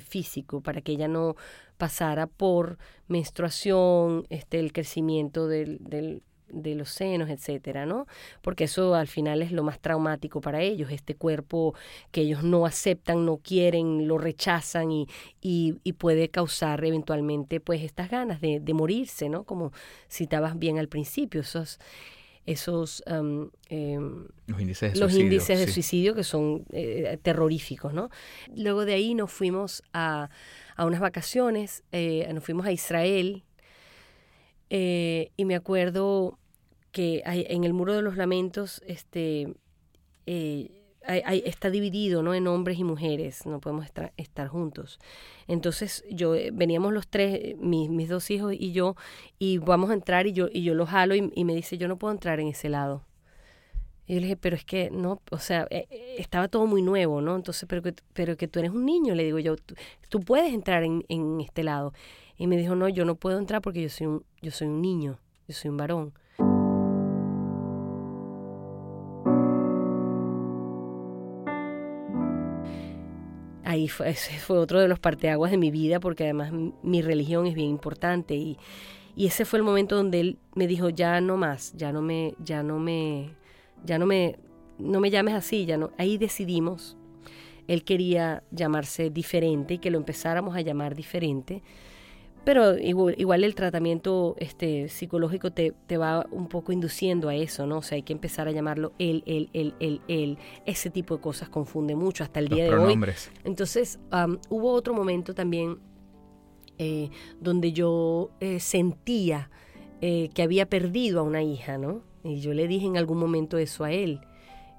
Físico 0.00 0.60
para 0.60 0.80
que 0.80 0.90
ella 0.90 1.06
no 1.06 1.36
pasara 1.78 2.26
por 2.26 2.78
menstruación, 3.06 4.26
este, 4.28 4.58
el 4.58 4.72
crecimiento 4.72 5.46
del- 5.48 5.78
de 6.62 6.74
los 6.74 6.90
senos, 6.90 7.28
etcétera, 7.30 7.86
¿no? 7.86 8.06
Porque 8.42 8.64
eso 8.64 8.94
al 8.94 9.08
final 9.08 9.42
es 9.42 9.52
lo 9.52 9.62
más 9.62 9.80
traumático 9.80 10.40
para 10.40 10.60
ellos, 10.62 10.90
este 10.90 11.14
cuerpo 11.14 11.74
que 12.10 12.22
ellos 12.22 12.42
no 12.42 12.66
aceptan, 12.66 13.24
no 13.26 13.38
quieren, 13.38 14.06
lo 14.08 14.18
rechazan 14.18 14.90
y, 14.92 15.08
y, 15.40 15.74
y 15.84 15.92
puede 15.94 16.28
causar 16.28 16.84
eventualmente 16.84 17.60
pues 17.60 17.82
estas 17.82 18.10
ganas 18.10 18.40
de, 18.40 18.60
de 18.60 18.74
morirse, 18.74 19.28
¿no? 19.28 19.44
Como 19.44 19.72
citabas 20.10 20.58
bien 20.58 20.78
al 20.78 20.88
principio, 20.88 21.40
esos, 21.42 21.78
esos 22.46 23.02
em, 23.06 23.48
Los 24.46 24.60
índices 24.60 24.92
de 24.94 24.98
los 25.00 25.12
suicidio. 25.12 25.24
índices 25.24 25.58
de 25.58 25.66
sí. 25.66 25.72
suicidio 25.72 26.14
que 26.14 26.24
son 26.24 26.64
eh, 26.72 27.18
terroríficos, 27.22 27.94
¿no? 27.94 28.10
Luego 28.54 28.84
de 28.84 28.94
ahí 28.94 29.14
nos 29.14 29.32
fuimos 29.32 29.82
a, 29.92 30.28
a 30.76 30.84
unas 30.86 31.00
vacaciones, 31.00 31.82
eh, 31.92 32.30
nos 32.34 32.44
fuimos 32.44 32.66
a 32.66 32.72
Israel 32.72 33.44
eh, 34.70 35.30
y 35.36 35.44
me 35.44 35.54
acuerdo 35.54 36.38
que 36.94 37.22
hay- 37.26 37.44
en 37.50 37.64
el 37.64 37.74
Muro 37.74 37.92
de 37.92 38.02
los 38.02 38.16
Lamentos 38.16 38.80
este, 38.86 39.52
eh, 40.26 40.70
hay- 41.06 41.42
está 41.44 41.68
dividido 41.68 42.22
¿no? 42.22 42.32
en 42.34 42.46
hombres 42.46 42.78
y 42.78 42.84
mujeres, 42.84 43.44
no 43.46 43.60
podemos 43.60 43.84
estar, 44.16 44.48
juntos. 44.48 44.98
Entonces 45.48 46.04
yo 46.10 46.34
eh, 46.34 46.50
veníamos 46.52 46.92
los 46.92 47.08
tres, 47.08 47.56
mis, 47.58 47.90
mis 47.90 48.08
dos 48.08 48.30
hijos 48.30 48.54
y 48.56 48.72
yo, 48.72 48.94
y 49.38 49.58
vamos 49.58 49.90
a 49.90 49.94
entrar 49.94 50.26
y 50.26 50.32
yo, 50.32 50.48
y 50.50 50.62
yo 50.62 50.74
lo 50.74 50.86
jalo 50.86 51.14
y, 51.16 51.44
me 51.44 51.54
dice, 51.54 51.76
yo 51.78 51.88
no 51.88 51.98
puedo 51.98 52.12
entrar 52.14 52.38
en 52.40 52.48
ese 52.48 52.68
lado. 52.68 53.02
Y 54.06 54.14
yo 54.14 54.20
le 54.20 54.26
dije, 54.26 54.36
pero 54.36 54.54
es 54.54 54.64
que 54.64 54.90
no, 54.90 55.20
o 55.30 55.38
sea, 55.38 55.66
eh, 55.70 55.86
estaba 56.18 56.48
todo 56.48 56.66
muy 56.66 56.80
nuevo, 56.82 57.20
¿no? 57.20 57.36
Entonces, 57.36 57.66
pero 57.68 57.82
que, 57.82 57.94
pero 58.12 58.36
que 58.36 58.48
tú 58.48 58.60
eres 58.60 58.70
un 58.70 58.84
niño, 58.86 59.14
le 59.14 59.24
digo 59.24 59.38
yo, 59.40 59.56
tú, 59.56 59.74
tú 60.08 60.20
puedes 60.20 60.52
entrar 60.54 60.84
en, 60.84 61.04
en 61.08 61.40
este 61.40 61.64
lado. 61.64 61.92
Y 62.38 62.46
me 62.46 62.56
dijo, 62.56 62.74
no, 62.76 62.88
yo 62.88 63.04
no 63.04 63.16
puedo 63.16 63.38
entrar 63.38 63.60
porque 63.62 63.82
yo 63.82 63.88
soy 63.88 64.06
un, 64.06 64.24
yo 64.42 64.50
soy 64.52 64.68
un 64.68 64.80
niño, 64.80 65.18
yo 65.48 65.54
soy 65.54 65.70
un 65.70 65.76
varón. 65.76 66.12
Ahí 73.74 73.88
fue, 73.88 74.14
otro 74.56 74.78
de 74.78 74.86
los 74.86 75.00
parteaguas 75.00 75.50
de 75.50 75.56
mi 75.56 75.72
vida, 75.72 75.98
porque 75.98 76.22
además 76.22 76.52
mi 76.84 77.02
religión 77.02 77.46
es 77.46 77.56
bien 77.56 77.70
importante 77.70 78.36
y, 78.36 78.56
y 79.16 79.26
ese 79.26 79.44
fue 79.44 79.58
el 79.58 79.64
momento 79.64 79.96
donde 79.96 80.20
él 80.20 80.38
me 80.54 80.68
dijo 80.68 80.90
ya 80.90 81.20
no 81.20 81.36
más, 81.36 81.72
ya 81.76 81.90
no 81.90 82.00
me, 82.00 82.36
ya 82.38 82.62
no 82.62 82.78
me, 82.78 83.34
ya 83.84 83.98
no 83.98 84.06
me, 84.06 84.38
no 84.78 85.00
me 85.00 85.10
llames 85.10 85.34
así, 85.34 85.66
ya 85.66 85.76
no. 85.76 85.90
Ahí 85.98 86.18
decidimos. 86.18 86.96
Él 87.66 87.82
quería 87.82 88.44
llamarse 88.52 89.10
diferente 89.10 89.74
y 89.74 89.78
que 89.78 89.90
lo 89.90 89.98
empezáramos 89.98 90.54
a 90.54 90.60
llamar 90.60 90.94
diferente. 90.94 91.64
Pero 92.44 92.78
igual, 92.78 93.14
igual 93.16 93.42
el 93.42 93.54
tratamiento 93.54 94.36
este, 94.38 94.88
psicológico 94.88 95.50
te, 95.50 95.72
te 95.86 95.96
va 95.96 96.26
un 96.30 96.48
poco 96.48 96.72
induciendo 96.72 97.30
a 97.30 97.34
eso, 97.34 97.66
¿no? 97.66 97.78
O 97.78 97.82
sea, 97.82 97.96
hay 97.96 98.02
que 98.02 98.12
empezar 98.12 98.48
a 98.48 98.50
llamarlo 98.50 98.92
él, 98.98 99.22
él, 99.26 99.48
él, 99.54 99.74
él, 99.80 100.00
él. 100.08 100.38
Ese 100.66 100.90
tipo 100.90 101.16
de 101.16 101.22
cosas 101.22 101.48
confunde 101.48 101.94
mucho 101.96 102.22
hasta 102.22 102.40
el 102.40 102.46
Los 102.46 102.56
día 102.56 102.64
de 102.66 102.76
hoy. 102.76 102.98
Entonces, 103.44 103.98
am, 104.10 104.38
hubo 104.50 104.72
otro 104.72 104.92
momento 104.92 105.34
también 105.34 105.78
eh, 106.78 107.08
donde 107.40 107.72
yo 107.72 108.30
eh, 108.40 108.60
sentía 108.60 109.50
eh, 110.02 110.28
que 110.34 110.42
había 110.42 110.68
perdido 110.68 111.20
a 111.20 111.22
una 111.22 111.42
hija, 111.42 111.78
¿no? 111.78 112.02
Y 112.24 112.40
yo 112.40 112.52
le 112.52 112.68
dije 112.68 112.86
en 112.86 112.98
algún 112.98 113.18
momento 113.18 113.56
eso 113.56 113.84
a 113.84 113.92
él. 113.92 114.20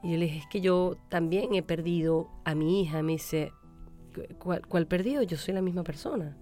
Y 0.03 0.11
yo 0.11 0.17
le 0.17 0.25
dije, 0.25 0.39
es 0.39 0.47
que 0.47 0.61
yo 0.61 0.97
también 1.09 1.55
he 1.55 1.63
perdido 1.63 2.29
a 2.43 2.53
mi 2.53 2.81
hija. 2.81 3.01
Me 3.01 3.13
dice, 3.13 3.51
¿cuál, 4.37 4.61
cuál 4.67 4.85
perdido? 4.85 5.23
Yo 5.23 5.37
soy 5.37 5.55
la 5.55 5.61
misma 5.61 5.83
persona. 5.83 6.37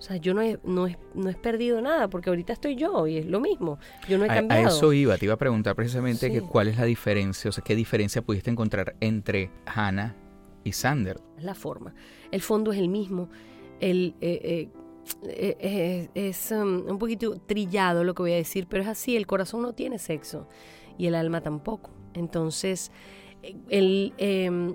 O 0.00 0.02
sea, 0.02 0.16
yo 0.16 0.32
no 0.32 0.40
he, 0.40 0.58
no, 0.64 0.86
he, 0.88 0.96
no 1.14 1.28
he 1.28 1.34
perdido 1.34 1.78
nada 1.82 2.08
porque 2.08 2.30
ahorita 2.30 2.54
estoy 2.54 2.74
yo 2.74 3.06
y 3.06 3.18
es 3.18 3.26
lo 3.26 3.38
mismo. 3.38 3.78
Yo 4.08 4.16
no 4.16 4.24
he 4.24 4.30
A, 4.30 4.32
a 4.32 4.36
cambiado. 4.36 4.68
eso 4.68 4.94
iba, 4.94 5.16
te 5.18 5.26
iba 5.26 5.34
a 5.34 5.36
preguntar 5.36 5.76
precisamente 5.76 6.28
Sí. 6.28 6.32
que 6.32 6.40
cuál 6.40 6.68
es 6.68 6.78
la 6.78 6.86
diferencia, 6.86 7.50
o 7.50 7.52
sea, 7.52 7.62
qué 7.62 7.76
diferencia 7.76 8.22
pudiste 8.22 8.50
encontrar 8.50 8.96
entre 9.00 9.50
Hannah 9.66 10.16
y 10.64 10.72
Sander. 10.72 11.20
La 11.38 11.54
forma. 11.54 11.94
El 12.30 12.40
fondo 12.40 12.72
es 12.72 12.78
el 12.78 12.88
mismo. 12.88 13.28
El, 13.78 14.14
eh, 14.22 14.70
eh, 15.28 15.56
eh, 15.60 16.08
es 16.14 16.50
um, 16.50 16.88
un 16.88 16.98
poquito 16.98 17.36
trillado 17.38 18.02
lo 18.02 18.14
que 18.14 18.22
voy 18.22 18.32
a 18.32 18.36
decir, 18.36 18.66
pero 18.70 18.82
es 18.82 18.88
así. 18.88 19.16
El 19.18 19.26
corazón 19.26 19.60
no 19.60 19.74
tiene 19.74 19.98
sexo 19.98 20.48
y 20.96 21.08
el 21.08 21.14
alma 21.14 21.42
tampoco. 21.42 21.90
Entonces, 22.14 22.90
el, 23.68 24.14
em, 24.16 24.74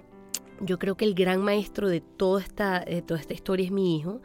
yo 0.61 0.77
creo 0.77 0.95
que 0.97 1.05
el 1.05 1.15
gran 1.15 1.41
maestro 1.41 1.89
de 1.89 2.01
toda 2.01 2.41
esta, 2.41 2.81
de 2.81 3.01
toda 3.01 3.19
esta 3.19 3.33
historia 3.33 3.65
es 3.65 3.71
mi 3.71 3.97
hijo 3.97 4.21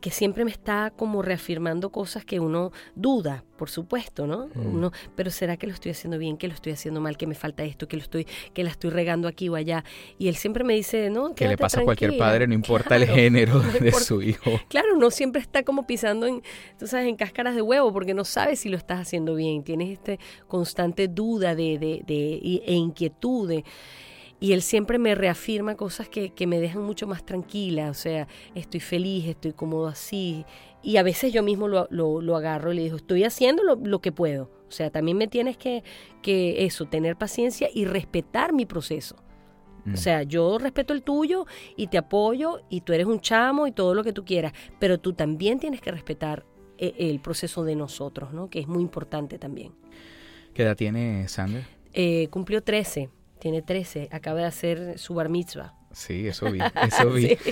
que 0.00 0.10
siempre 0.10 0.44
me 0.44 0.50
está 0.50 0.92
como 0.96 1.22
reafirmando 1.22 1.90
cosas 1.90 2.24
que 2.24 2.38
uno 2.38 2.70
duda, 2.94 3.44
por 3.56 3.68
supuesto, 3.68 4.26
¿no? 4.28 4.46
Mm. 4.54 4.74
Uno, 4.76 4.92
pero 5.16 5.30
será 5.32 5.56
que 5.56 5.66
lo 5.66 5.72
estoy 5.72 5.90
haciendo 5.90 6.18
bien, 6.18 6.36
que 6.36 6.46
lo 6.46 6.54
estoy 6.54 6.72
haciendo 6.72 7.00
mal, 7.00 7.16
que 7.16 7.26
me 7.26 7.34
falta 7.34 7.64
esto, 7.64 7.88
que 7.88 7.96
lo 7.96 8.02
estoy, 8.02 8.24
que 8.54 8.62
la 8.62 8.70
estoy 8.70 8.90
regando 8.90 9.26
aquí 9.26 9.48
o 9.48 9.56
allá. 9.56 9.84
Y 10.16 10.28
él 10.28 10.36
siempre 10.36 10.62
me 10.62 10.74
dice, 10.74 11.10
no, 11.10 11.34
Que 11.34 11.48
le 11.48 11.56
pasa 11.56 11.80
a 11.80 11.84
cualquier 11.84 12.10
tranquila". 12.10 12.26
padre, 12.26 12.46
no 12.46 12.54
importa 12.54 12.94
el 12.94 13.06
género 13.06 13.54
no 13.62 13.72
de 13.72 13.78
importa. 13.88 14.00
su 14.00 14.22
hijo. 14.22 14.60
Claro, 14.68 14.94
uno 14.94 15.10
siempre 15.10 15.40
está 15.40 15.64
como 15.64 15.84
pisando 15.86 16.26
en, 16.26 16.42
tú 16.78 16.86
sabes, 16.86 17.08
en 17.08 17.16
cáscaras 17.16 17.56
de 17.56 17.62
huevo 17.62 17.92
porque 17.92 18.14
no 18.14 18.24
sabes 18.24 18.60
si 18.60 18.68
lo 18.68 18.76
estás 18.76 19.00
haciendo 19.00 19.34
bien. 19.34 19.64
Tienes 19.64 19.90
este 19.90 20.20
constante 20.46 21.08
duda 21.08 21.56
de, 21.56 21.78
de, 21.78 22.02
de- 22.06 22.38
y- 22.40 22.62
e 22.64 22.74
inquietud. 22.74 23.62
Y 24.40 24.52
él 24.52 24.62
siempre 24.62 24.98
me 24.98 25.14
reafirma 25.14 25.76
cosas 25.76 26.08
que, 26.08 26.30
que 26.30 26.46
me 26.46 26.60
dejan 26.60 26.82
mucho 26.82 27.06
más 27.06 27.24
tranquila. 27.26 27.90
O 27.90 27.94
sea, 27.94 28.28
estoy 28.54 28.80
feliz, 28.80 29.26
estoy 29.26 29.52
cómodo 29.52 29.88
así. 29.88 30.44
Y 30.82 30.96
a 30.96 31.02
veces 31.02 31.32
yo 31.32 31.42
mismo 31.42 31.66
lo, 31.68 31.88
lo- 31.90 32.20
lo 32.20 32.36
agarro 32.36 32.72
y 32.72 32.76
le 32.76 32.82
digo, 32.84 32.96
estoy 32.96 33.24
haciendo 33.24 33.62
lo, 33.64 33.74
lo 33.76 34.00
que 34.00 34.12
puedo. 34.12 34.44
O 34.68 34.70
sea, 34.70 34.90
también 34.90 35.16
me 35.16 35.26
tienes 35.28 35.56
que, 35.56 35.82
que 36.22 36.64
eso, 36.66 36.84
tener 36.86 37.16
paciencia 37.16 37.68
y 37.74 37.84
respetar 37.86 38.52
mi 38.52 38.64
proceso. 38.66 39.16
Mm. 39.84 39.94
O 39.94 39.96
sea, 39.96 40.22
yo 40.22 40.58
respeto 40.58 40.92
el 40.92 41.02
tuyo 41.02 41.46
y 41.76 41.86
te 41.88 41.98
apoyo 41.98 42.60
y 42.68 42.82
tú 42.82 42.92
eres 42.92 43.06
un 43.06 43.20
chamo 43.20 43.66
y 43.66 43.72
todo 43.72 43.94
lo 43.94 44.04
que 44.04 44.12
tú 44.12 44.24
quieras, 44.24 44.52
pero 44.78 44.98
tú 44.98 45.14
también 45.14 45.58
tienes 45.58 45.80
que 45.80 45.90
respetar 45.90 46.44
eh, 46.76 46.94
el 46.98 47.18
proceso 47.20 47.64
de 47.64 47.74
nosotros, 47.74 48.32
¿no? 48.32 48.50
Que 48.50 48.60
es 48.60 48.68
muy 48.68 48.82
importante 48.82 49.38
también. 49.38 49.72
¿Qué 50.54 50.62
edad 50.62 50.76
tiene 50.76 51.26
Sander? 51.28 51.64
Eh, 51.92 52.28
cumplió 52.30 52.62
13, 52.62 53.08
tiene 53.38 53.62
13, 53.62 54.08
acaba 54.10 54.40
de 54.40 54.46
hacer 54.46 54.98
su 54.98 55.14
bar 55.14 55.28
mitzvah. 55.28 55.74
Sí, 55.92 56.26
eso 56.28 56.50
vi, 56.52 56.58
eso 56.86 57.10
vi. 57.10 57.36
Sí. 57.36 57.50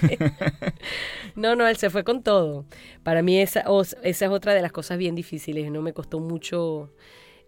No, 1.35 1.57
no, 1.57 1.67
él 1.67 1.77
se 1.77 1.91
fue 1.91 2.05
con 2.05 2.23
todo. 2.23 2.65
Para 3.03 3.23
mí 3.23 3.39
esa, 3.39 3.65
esa 4.03 4.25
es 4.27 4.31
otra 4.31 4.55
de 4.55 4.63
las 4.63 4.73
cosas 4.73 4.99
bien 4.99 5.15
difíciles, 5.15 5.71
¿no? 5.71 5.83
Me 5.83 5.93
costó 5.93 6.21
mucho 6.21 6.91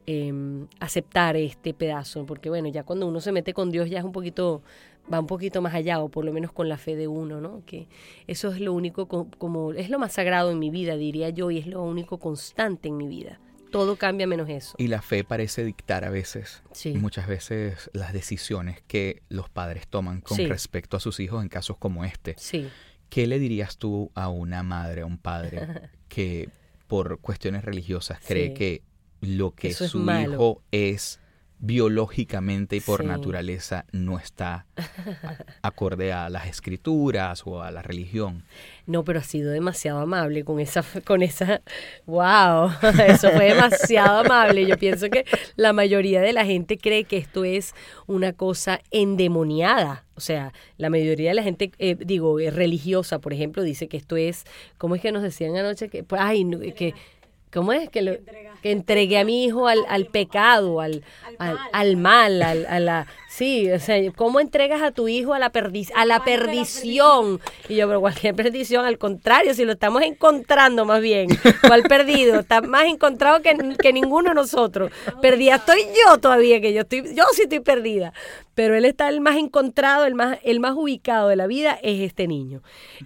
em, 0.06 0.66
aceptar 0.80 1.36
este 1.36 1.74
pedazo, 1.74 2.24
porque 2.26 2.48
bueno, 2.48 2.68
ya 2.68 2.84
cuando 2.84 3.06
uno 3.06 3.20
se 3.20 3.32
mete 3.32 3.52
con 3.54 3.70
Dios 3.70 3.90
ya 3.90 3.98
es 3.98 4.04
un 4.04 4.12
poquito, 4.12 4.62
va 5.12 5.20
un 5.20 5.26
poquito 5.26 5.60
más 5.62 5.74
allá, 5.74 6.00
o 6.00 6.08
por 6.08 6.24
lo 6.24 6.32
menos 6.32 6.52
con 6.52 6.68
la 6.68 6.78
fe 6.78 6.96
de 6.96 7.08
uno, 7.08 7.40
¿no? 7.40 7.62
Que 7.66 7.88
eso 8.26 8.50
es 8.52 8.60
lo 8.60 8.72
único, 8.72 9.06
co- 9.08 9.28
como, 9.38 9.72
es 9.72 9.90
lo 9.90 9.98
más 9.98 10.12
sagrado 10.12 10.50
en 10.50 10.58
mi 10.58 10.70
vida, 10.70 10.96
diría 10.96 11.28
yo, 11.30 11.50
y 11.50 11.58
es 11.58 11.66
lo 11.66 11.82
único 11.82 12.18
constante 12.18 12.88
en 12.88 12.96
mi 12.96 13.06
vida. 13.06 13.40
Todo 13.70 13.96
cambia 13.96 14.26
menos 14.26 14.48
eso. 14.48 14.74
Y 14.78 14.88
la 14.88 15.02
fe 15.02 15.24
parece 15.24 15.64
dictar 15.64 16.04
a 16.04 16.10
veces, 16.10 16.62
Sí. 16.72 16.94
muchas 16.94 17.26
veces, 17.26 17.90
las 17.92 18.12
decisiones 18.12 18.80
que 18.86 19.22
los 19.28 19.48
padres 19.50 19.86
toman 19.88 20.20
con 20.20 20.36
Sí. 20.36 20.46
respecto 20.46 20.96
a 20.96 21.00
sus 21.00 21.20
hijos 21.20 21.42
en 21.42 21.48
casos 21.48 21.76
como 21.78 22.04
este. 22.04 22.34
Sí. 22.38 22.68
¿Qué 23.10 23.26
le 23.26 23.38
dirías 23.38 23.76
tú 23.78 24.10
a 24.14 24.28
una 24.28 24.62
madre, 24.62 25.02
a 25.02 25.06
un 25.06 25.18
padre 25.18 25.60
que 26.08 26.48
por 26.86 27.20
cuestiones 27.20 27.64
religiosas 27.64 28.18
cree 28.26 28.54
que 28.54 28.82
lo 29.20 29.50
que 29.54 29.68
Eso 29.68 29.88
su 29.88 29.98
hijo 30.10 30.62
es 30.70 31.20
biológicamente 31.60 32.76
y 32.76 32.80
por 32.80 33.00
Sí. 33.00 33.06
naturaleza 33.06 33.84
no 33.92 34.18
está 34.18 34.66
acorde 35.62 36.12
a 36.12 36.28
las 36.30 36.46
escrituras 36.46 37.42
o 37.46 37.62
a 37.62 37.70
la 37.70 37.82
religión? 37.82 38.44
No, 38.86 39.04
pero 39.04 39.18
ha 39.20 39.22
sido 39.22 39.50
demasiado 39.50 39.98
amable 40.00 40.44
con 40.44 40.60
esa, 40.60 40.82
con 41.04 41.22
esa, 41.22 41.60
wow, 42.06 42.70
eso 43.06 43.30
fue 43.32 43.46
demasiado 43.54 44.20
amable. 44.20 44.66
Yo 44.66 44.78
pienso 44.78 45.10
que 45.10 45.24
la 45.56 45.72
mayoría 45.72 46.20
de 46.20 46.32
la 46.32 46.44
gente 46.44 46.78
cree 46.78 47.04
que 47.04 47.18
esto 47.18 47.44
es 47.44 47.74
una 48.06 48.32
cosa 48.32 48.80
endemoniada. 48.90 50.04
O 50.14 50.20
sea, 50.20 50.52
la 50.78 50.90
mayoría 50.90 51.30
de 51.30 51.34
la 51.34 51.42
gente, 51.42 51.70
eh, 51.78 51.96
digo, 51.98 52.40
eh, 52.40 52.50
religiosa, 52.50 53.18
por 53.20 53.32
ejemplo, 53.32 53.62
dice 53.62 53.88
que 53.88 53.96
esto 53.96 54.16
es, 54.16 54.44
¿cómo 54.78 54.94
es 54.96 55.02
que 55.02 55.12
nos 55.12 55.22
decían 55.22 55.56
anoche? 55.56 55.88
Que, 55.88 56.02
pues, 56.02 56.20
ay, 56.20 56.44
que, 56.76 56.94
¿cómo 57.52 57.72
es? 57.72 57.88
Que, 57.90 58.02
lo, 58.02 58.12
que 58.62 58.70
entregué 58.72 59.18
a 59.18 59.24
mi 59.24 59.44
hijo 59.44 59.68
al, 59.68 59.84
al 59.88 60.06
pecado, 60.06 60.80
al, 60.80 61.02
al, 61.38 61.58
al 61.72 61.96
mal, 61.96 62.42
al- 62.42 62.66
a 62.66 62.80
la... 62.80 63.06
Sí, 63.28 63.70
o 63.70 63.78
sea, 63.78 63.96
¿cómo 64.16 64.40
entregas 64.40 64.82
a 64.82 64.90
tu 64.90 65.06
hijo 65.06 65.32
a 65.32 65.38
la, 65.38 65.52
perdi- 65.52 65.92
a 65.94 66.04
la 66.06 66.24
perdición? 66.24 67.40
Y 67.68 67.76
yo, 67.76 67.86
pero 67.86 68.00
cualquier 68.00 68.34
perdición, 68.34 68.84
al 68.84 68.98
contrario, 68.98 69.54
si 69.54 69.64
lo 69.64 69.72
estamos 69.72 70.02
encontrando 70.02 70.84
más 70.84 71.00
bien, 71.00 71.28
¿cuál 71.66 71.82
perdido? 71.84 72.40
Está 72.40 72.62
más 72.62 72.86
encontrado 72.86 73.40
que, 73.42 73.56
que 73.80 73.92
ninguno 73.92 74.30
de 74.30 74.34
nosotros. 74.34 74.90
Perdida 75.22 75.56
estoy 75.56 75.82
yo 76.04 76.18
todavía, 76.18 76.60
que 76.60 76.72
yo 76.72 76.80
estoy, 76.80 77.14
yo 77.14 77.24
sí 77.32 77.42
estoy 77.42 77.60
perdida. 77.60 78.12
Pero 78.54 78.74
él 78.74 78.84
está 78.84 79.08
el 79.08 79.20
más 79.20 79.36
encontrado, 79.36 80.04
el 80.04 80.16
más, 80.16 80.38
el 80.42 80.58
más 80.58 80.74
ubicado 80.74 81.28
de 81.28 81.36
la 81.36 81.46
vida 81.46 81.78
es 81.82 82.00
este 82.00 82.26
niño. 82.26 82.62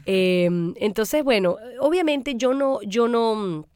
Eh, 0.07 0.49
entonces, 0.77 1.25
bueno, 1.25 1.57
obviamente 1.81 2.37
yo 2.37 2.55
no, 2.55 2.81
yo 2.87 3.07
no 3.07 3.67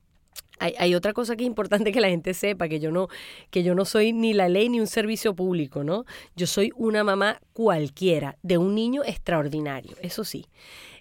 hay, 0.59 0.95
otra 0.95 1.13
cosa 1.13 1.37
que 1.37 1.45
es 1.45 1.47
importante 1.47 1.93
que 1.93 2.01
la 2.01 2.09
gente 2.09 2.35
sepa, 2.35 2.69
que 2.69 2.81
yo 2.81 2.91
no, 2.91 3.09
que 3.51 3.63
yo 3.63 3.75
no 3.75 3.85
soy 3.85 4.13
ni 4.13 4.33
la 4.33 4.49
ley 4.49 4.69
ni 4.69 4.81
un 4.81 4.87
servicio 4.87 5.35
público, 5.35 5.85
¿no? 5.85 6.05
Yo 6.35 6.47
soy 6.47 6.73
una 6.77 7.05
mamá 7.05 7.41
cualquiera, 7.53 8.39
de 8.43 8.59
un 8.59 8.75
niño 8.75 9.03
extraordinario, 9.05 9.97
eso 10.01 10.25
sí. 10.25 10.47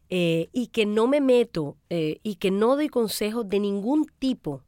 Eh, 0.10 0.50
y 0.52 0.68
que 0.68 0.86
no 0.86 1.08
me 1.08 1.20
meto 1.20 1.78
eh, 1.89 2.20
y 2.22 2.36
que 2.36 2.52
no 2.52 2.76
doy 2.76 2.89
consejos 2.89 3.48
de 3.50 3.60
ningún 3.60 4.06
tipo. 4.20 4.62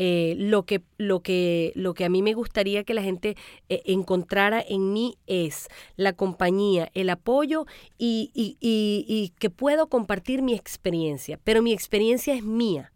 Eh, 0.00 0.36
lo, 0.38 0.64
que, 0.64 0.84
lo, 0.96 1.24
que, 1.24 1.72
lo 1.74 1.92
que 1.92 2.04
a 2.04 2.08
mí 2.08 2.22
me 2.22 2.32
gustaría 2.32 2.84
que 2.84 2.94
la 2.94 3.02
gente 3.02 3.36
encontrara 3.68 4.64
en 4.66 4.92
mí 4.92 5.18
es 5.26 5.66
la 5.96 6.12
compañía, 6.12 6.88
el 6.94 7.10
apoyo 7.10 7.66
y 7.98 9.32
que 9.40 9.50
puedo 9.50 9.88
compartir 9.88 10.40
mi 10.40 10.54
experiencia, 10.54 11.40
pero 11.42 11.62
mi 11.62 11.72
experiencia 11.72 12.32
es 12.32 12.44
mía, 12.44 12.92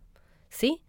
¿sí? 0.48 0.81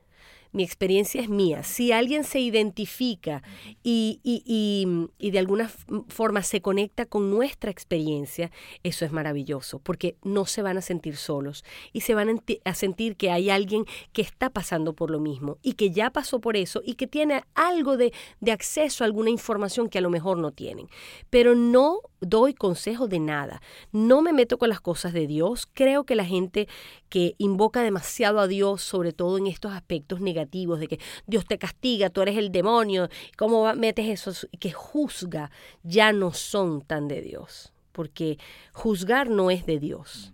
Mi 0.53 0.63
experiencia 0.63 1.21
es 1.21 1.29
mía. 1.29 1.63
Si 1.63 1.91
alguien 1.91 2.23
se 2.23 2.39
identifica 2.39 3.43
y, 3.83 4.19
y- 4.23 4.43
y- 4.45 5.09
y 5.27 5.31
de 5.31 5.39
alguna 5.39 5.69
forma 6.07 6.41
se 6.43 6.61
conecta 6.61 7.05
con 7.05 7.29
nuestra 7.29 7.69
experiencia, 7.71 8.51
eso 8.83 9.03
es 9.03 9.11
maravilloso, 9.11 9.79
porque 9.79 10.15
no 10.23 10.45
se 10.45 10.61
van 10.61 10.77
a 10.77 10.81
sentir 10.81 11.17
solos 11.17 11.65
y 11.91 12.01
se 12.01 12.13
van 12.15 12.41
a 12.65 12.73
sentir 12.75 13.15
que 13.17 13.31
hay 13.31 13.49
alguien 13.49 13.85
que 14.13 14.21
está 14.21 14.49
pasando 14.49 14.93
por 14.93 15.09
lo 15.11 15.19
mismo 15.19 15.57
y 15.61 15.73
que 15.73 15.91
ya 15.91 16.11
pasó 16.11 16.39
por 16.39 16.55
eso 16.55 16.81
y 16.85 16.93
que 16.95 17.07
tiene 17.07 17.43
algo 17.55 17.97
de, 17.97 18.13
de 18.39 18.51
acceso 18.51 19.03
a 19.03 19.07
alguna 19.07 19.29
información 19.29 19.89
que 19.89 19.97
a 19.97 20.01
lo 20.01 20.09
mejor 20.09 20.37
no 20.37 20.51
tienen. 20.51 20.87
Pero 21.29 21.55
no 21.55 21.99
doy 22.21 22.53
consejo 22.53 23.07
de 23.09 23.19
nada, 23.19 23.61
no 23.91 24.21
me 24.21 24.31
meto 24.31 24.57
con 24.57 24.69
las 24.69 24.79
cosas 24.79 25.11
de 25.13 25.27
Dios. 25.27 25.67
Creo 25.73 26.05
que 26.05 26.15
la 26.15 26.23
gente 26.25 26.67
que 27.09 27.35
invoca 27.37 27.81
demasiado 27.81 28.39
a 28.39 28.47
Dios, 28.47 28.81
sobre 28.81 29.11
todo 29.11 29.37
en 29.37 29.47
estos 29.47 29.73
aspectos 29.73 30.21
negativos, 30.21 30.42
de 30.79 30.87
que 30.87 30.99
Dios 31.27 31.45
te 31.45 31.57
castiga, 31.57 32.09
tú 32.09 32.21
eres 32.21 32.37
el 32.37 32.51
demonio, 32.51 33.09
¿cómo 33.37 33.73
metes 33.75 34.07
eso? 34.07 34.47
Que 34.59 34.71
juzga, 34.71 35.51
ya 35.83 36.13
no 36.13 36.33
son 36.33 36.81
tan 36.81 37.07
de 37.07 37.21
Dios, 37.21 37.73
porque 37.91 38.37
juzgar 38.71 39.29
no 39.29 39.51
es 39.51 39.65
de 39.65 39.79
Dios. 39.79 40.33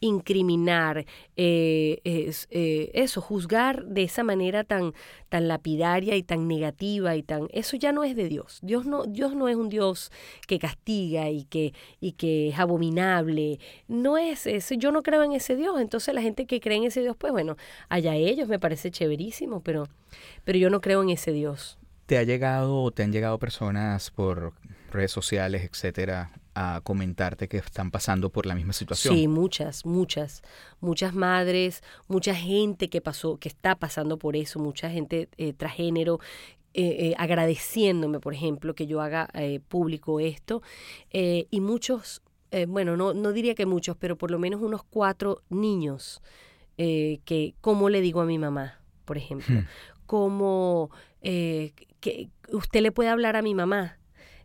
Incriminar, 0.00 1.06
eh, 1.36 2.00
es, 2.04 2.48
eh, 2.50 2.90
eso, 2.94 3.20
juzgar 3.20 3.84
de 3.84 4.02
esa 4.02 4.24
manera 4.24 4.64
tan, 4.64 4.94
tan 5.28 5.48
lapidaria 5.48 6.16
y 6.16 6.22
tan 6.22 6.48
negativa 6.48 7.16
y 7.16 7.22
tan, 7.22 7.48
eso 7.52 7.76
ya 7.76 7.92
no 7.92 8.04
es 8.04 8.16
de 8.16 8.28
Dios. 8.28 8.58
Dios 8.62 8.86
no, 8.86 9.04
Dios 9.04 9.34
no 9.34 9.48
es 9.48 9.56
un 9.56 9.68
Dios 9.68 10.10
que 10.46 10.58
castiga 10.58 11.30
y 11.30 11.44
que, 11.44 11.72
y 12.00 12.12
que 12.12 12.48
es 12.48 12.58
abominable. 12.58 13.58
No 13.88 14.18
es 14.18 14.46
ese, 14.46 14.76
yo 14.76 14.92
no 14.92 15.02
creo 15.02 15.22
en 15.22 15.32
ese 15.32 15.56
Dios. 15.56 15.80
Entonces 15.80 16.14
la 16.14 16.22
gente 16.22 16.46
que 16.46 16.60
cree 16.60 16.78
en 16.78 16.84
ese 16.84 17.00
Dios, 17.00 17.16
pues 17.16 17.32
bueno, 17.32 17.56
allá 17.88 18.14
ellos 18.14 18.48
me 18.48 18.58
parece 18.58 18.90
chéverísimo, 18.90 19.60
pero, 19.62 19.88
pero 20.44 20.58
yo 20.58 20.70
no 20.70 20.80
creo 20.80 21.02
en 21.02 21.10
ese 21.10 21.32
Dios. 21.32 21.78
¿Te 22.06 22.18
ha 22.18 22.24
llegado 22.24 22.82
o 22.82 22.90
te 22.90 23.02
han 23.02 23.12
llegado 23.12 23.38
personas 23.38 24.10
por 24.10 24.52
redes 24.90 25.12
sociales, 25.12 25.62
etcétera, 25.62 26.30
a 26.54 26.80
comentarte 26.82 27.48
que 27.48 27.58
están 27.58 27.90
pasando 27.90 28.30
por 28.30 28.46
la 28.46 28.54
misma 28.54 28.72
situación? 28.72 29.14
Sí, 29.14 29.28
muchas, 29.28 29.86
muchas, 29.86 30.42
muchas 30.80 31.14
madres, 31.14 31.82
mucha 32.08 32.34
gente 32.34 32.88
que 32.88 33.00
pasó, 33.00 33.38
que 33.38 33.48
está 33.48 33.76
pasando 33.76 34.18
por 34.18 34.36
eso, 34.36 34.58
mucha 34.58 34.90
gente 34.90 35.28
eh, 35.36 35.52
transgénero, 35.52 36.20
eh, 36.74 37.10
eh, 37.10 37.14
agradeciéndome, 37.18 38.18
por 38.20 38.32
ejemplo, 38.32 38.74
que 38.74 38.86
yo 38.86 39.00
haga 39.00 39.28
eh, 39.34 39.60
público 39.68 40.20
esto, 40.20 40.62
eh, 41.10 41.46
y 41.50 41.60
muchos 41.60 42.22
bueno, 42.68 42.98
no, 42.98 43.14
no 43.14 43.32
diría 43.32 43.54
que 43.54 43.64
muchos, 43.64 43.96
pero 43.96 44.18
por 44.18 44.30
lo 44.30 44.38
menos 44.38 44.60
unos 44.60 44.82
cuatro 44.84 45.40
niños 45.48 46.20
que, 46.76 47.54
¿cómo 47.62 47.88
le 47.88 48.02
digo 48.02 48.20
a 48.20 48.26
mi 48.26 48.38
mamá, 48.38 48.78
por 49.06 49.16
ejemplo? 49.16 49.60
Hmm. 49.60 49.66
Como 50.04 50.90
eh, 51.22 51.72
que 52.00 52.28
usted 52.52 52.82
le 52.82 52.92
puede 52.92 53.08
hablar 53.08 53.36
a 53.36 53.42
mi 53.42 53.54
mamá, 53.54 53.98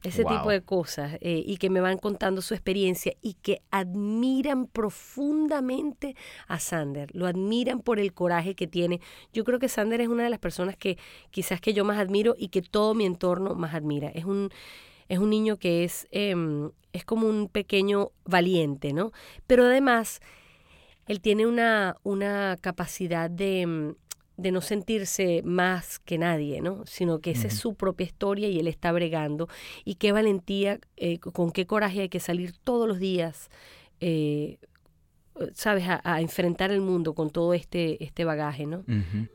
ese 0.04 0.24
Wow. 0.24 0.38
tipo 0.38 0.50
de 0.50 0.62
cosas, 0.62 1.18
eh, 1.22 1.44
y 1.46 1.58
que 1.58 1.70
me 1.70 1.82
van 1.82 1.98
contando 1.98 2.42
su 2.42 2.54
experiencia 2.54 3.14
y 3.22 3.34
que 3.36 3.62
admiran 3.72 4.68
profundamente 4.68 6.16
a 6.48 6.60
Sander, 6.60 7.10
lo 7.16 7.28
admiran 7.28 7.82
por 7.82 8.00
el 8.00 8.14
coraje 8.14 8.56
que 8.56 8.68
tiene. 8.68 9.00
Yo 9.34 9.44
creo 9.44 9.60
que 9.60 9.70
Sander 9.70 10.02
es 10.02 10.08
una 10.08 10.24
de 10.24 10.30
las 10.30 10.40
personas 10.40 10.78
que 10.78 10.98
quizás 11.32 11.60
que 11.62 11.74
yo 11.74 11.84
más 11.86 11.98
admiro 11.98 12.36
y 12.38 12.50
que 12.50 12.62
todo 12.62 12.94
mi 12.94 13.06
entorno 13.06 13.56
más 13.56 13.74
admira. 13.74 14.10
Es 14.10 14.26
un, 14.26 14.50
es 15.10 15.20
un 15.20 15.30
niño 15.30 15.58
que 15.58 15.84
es, 15.84 16.08
em, 16.12 16.72
es 16.94 17.06
como 17.06 17.28
un 17.28 17.48
pequeño 17.50 18.12
valiente, 18.26 18.94
¿no? 18.94 19.12
Pero 19.48 19.66
además, 19.66 20.20
él 21.06 21.22
tiene 21.22 21.46
una, 21.48 21.96
una 22.04 22.58
capacidad 22.60 23.30
de, 23.30 23.62
em, 23.62 23.96
de 24.38 24.52
no 24.52 24.62
sentirse 24.62 25.42
más 25.44 26.00
que 26.00 26.18
nadie, 26.20 26.62
¿no? 26.62 26.86
Sino 26.86 27.20
que 27.20 27.32
esa 27.32 27.48
es 27.48 27.56
su 27.56 27.74
propia 27.74 28.06
historia 28.06 28.48
y 28.48 28.60
él 28.60 28.68
está 28.68 28.92
bregando. 28.92 29.50
Y 29.84 29.96
qué 29.96 30.12
valentía, 30.12 30.80
eh, 30.96 31.20
con 31.20 31.52
qué 31.52 31.66
coraje 31.66 32.02
hay 32.02 32.10
que 32.10 32.20
salir 32.20 32.54
todos 32.64 32.88
los 32.88 33.00
días, 33.00 33.50
eh, 34.00 34.60
¿sabes?, 35.54 35.88
a, 35.88 36.02
a 36.04 36.22
enfrentar 36.22 36.72
el 36.72 36.82
mundo 36.82 37.14
con 37.14 37.32
todo 37.32 37.56
este, 37.56 38.04
este 38.04 38.26
bagaje, 38.26 38.68
¿no? 38.68 38.84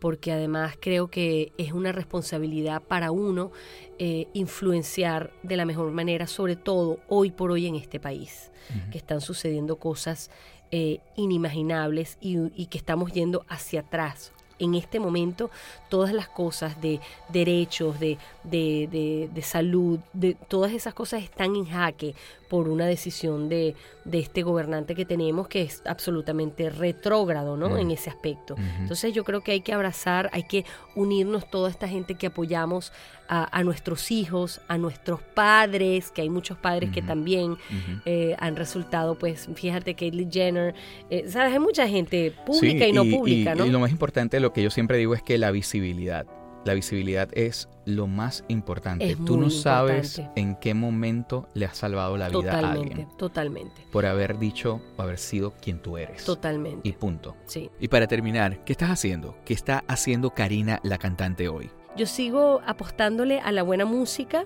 Porque 0.01 0.31
además 0.31 0.77
creo 0.81 1.09
que 1.09 1.53
es 1.59 1.73
una 1.73 1.91
responsabilidad 1.91 2.81
para 2.83 3.11
uno 3.11 3.51
eh, 3.99 4.29
influenciar 4.35 5.33
de 5.43 5.57
la 5.57 5.65
mejor 5.65 5.91
manera, 5.91 6.29
sobre 6.29 6.55
todo 6.55 7.01
hoy 7.09 7.33
por 7.33 7.51
hoy 7.51 7.67
en 7.67 7.75
este 7.75 7.99
país, 7.99 8.53
que 8.93 8.99
están 8.99 9.21
sucediendo 9.21 9.77
cosas 9.77 10.31
eh, 10.71 11.01
inimaginables 11.17 12.19
y, 12.21 12.39
y 12.55 12.67
que 12.67 12.79
estamos 12.79 13.13
yendo 13.13 13.45
hacia 13.49 13.81
atrás. 13.81 14.33
En 14.65 14.75
este 14.75 14.99
momento, 15.01 15.51
todas 15.89 16.13
las 16.13 16.29
cosas 16.29 16.81
de 16.81 17.01
derechos, 17.29 17.99
de, 18.01 18.19
de, 18.45 18.89
de- 18.91 19.31
de 19.33 19.43
salud, 19.43 19.99
de 20.13 20.35
todas 20.49 20.73
esas 20.73 20.95
cosas 20.95 21.23
están 21.23 21.57
en 21.57 21.67
jaque 21.67 22.15
por 22.49 22.69
una 22.69 22.85
decisión 22.87 23.49
de, 23.49 23.75
de 24.05 24.19
este 24.19 24.43
gobernante 24.43 24.95
que 24.95 25.07
tenemos 25.07 25.49
que 25.49 25.63
es 25.63 25.83
absolutamente 25.87 26.69
retrógrado 26.69 27.57
¿no? 27.57 27.79
En 27.79 27.91
ese 27.91 28.11
aspecto. 28.11 28.57
Entonces 28.83 29.15
yo 29.15 29.25
creo 29.25 29.41
que 29.43 29.53
hay 29.53 29.61
que 29.63 29.73
abrazar, 29.73 30.29
hay 30.33 30.43
que 30.45 30.65
unirnos 30.95 31.49
toda 31.51 31.71
esta 31.71 31.89
gente 31.89 32.15
que 32.15 32.27
apoyamos 32.27 32.93
a, 33.35 33.49
a 33.59 33.65
nuestros 33.65 34.11
hijos, 34.11 34.61
a 34.69 34.77
nuestros 34.77 35.23
padres, 35.23 36.11
que 36.11 36.21
hay 36.21 36.29
muchos 36.29 36.59
padres 36.59 36.91
que 36.91 37.01
también 37.01 37.57
eh, 38.05 38.37
han 38.39 38.57
resultado, 38.57 39.15
pues 39.19 39.49
fíjate, 39.55 39.95
Caitlyn 39.95 40.31
Jenner, 40.31 40.75
eh, 41.09 41.25
sabes, 41.29 41.53
hay 41.55 41.59
mucha 41.59 41.89
gente 41.89 42.35
pública 42.45 42.85
Sí, 42.85 42.91
y 42.91 42.93
no 42.93 43.05
pública, 43.05 43.55
y- 43.55 43.59
¿no? 43.59 43.65
y 43.67 43.71
lo 43.71 43.81
más 43.81 43.91
importante, 43.91 44.39
lo 44.39 44.53
que 44.53 44.63
yo 44.63 44.69
siempre 44.71 44.99
digo 44.99 45.15
es 45.15 45.23
que 45.23 45.39
la 45.39 45.51
visibilidad. 45.51 46.27
La 46.67 46.75
visibilidad 46.75 47.29
es 47.33 47.69
lo 47.87 48.07
más 48.07 48.45
importante. 48.47 49.11
Es 49.11 49.17
Tú 49.25 49.37
no 49.37 49.51
sabes 49.51 50.19
importante. 50.19 50.41
en 50.41 50.55
qué 50.57 50.75
momento 50.75 51.49
le 51.55 51.65
has 51.67 51.77
salvado 51.79 52.17
la 52.17 52.29
vida 52.29 52.39
a 52.39 52.43
totalmente, 52.61 52.91
alguien 52.93 53.09
totalmente, 53.17 53.83
por 53.91 54.07
haber 54.07 54.39
dicho 54.39 54.81
o 54.97 55.03
haber 55.03 55.19
sido 55.19 55.55
quien 55.61 55.81
tú 55.81 55.97
eres. 55.97 56.25
totalmente. 56.25 56.89
Y 56.89 56.93
punto. 56.93 57.35
Sí. 57.47 57.69
Y 57.81 57.89
para 57.89 58.07
terminar, 58.07 58.63
¿qué 58.65 58.73
estás 58.75 58.91
haciendo? 58.91 59.35
¿Qué 59.45 59.55
está 59.55 59.83
haciendo 59.89 60.31
Karina 60.31 60.79
la 60.85 60.99
cantante 60.99 61.49
hoy? 61.49 61.69
Yo 61.97 62.07
sigo 62.07 62.61
apostándole 62.67 63.41
a 63.41 63.53
la 63.53 63.63
buena 63.63 63.85
música, 63.85 64.45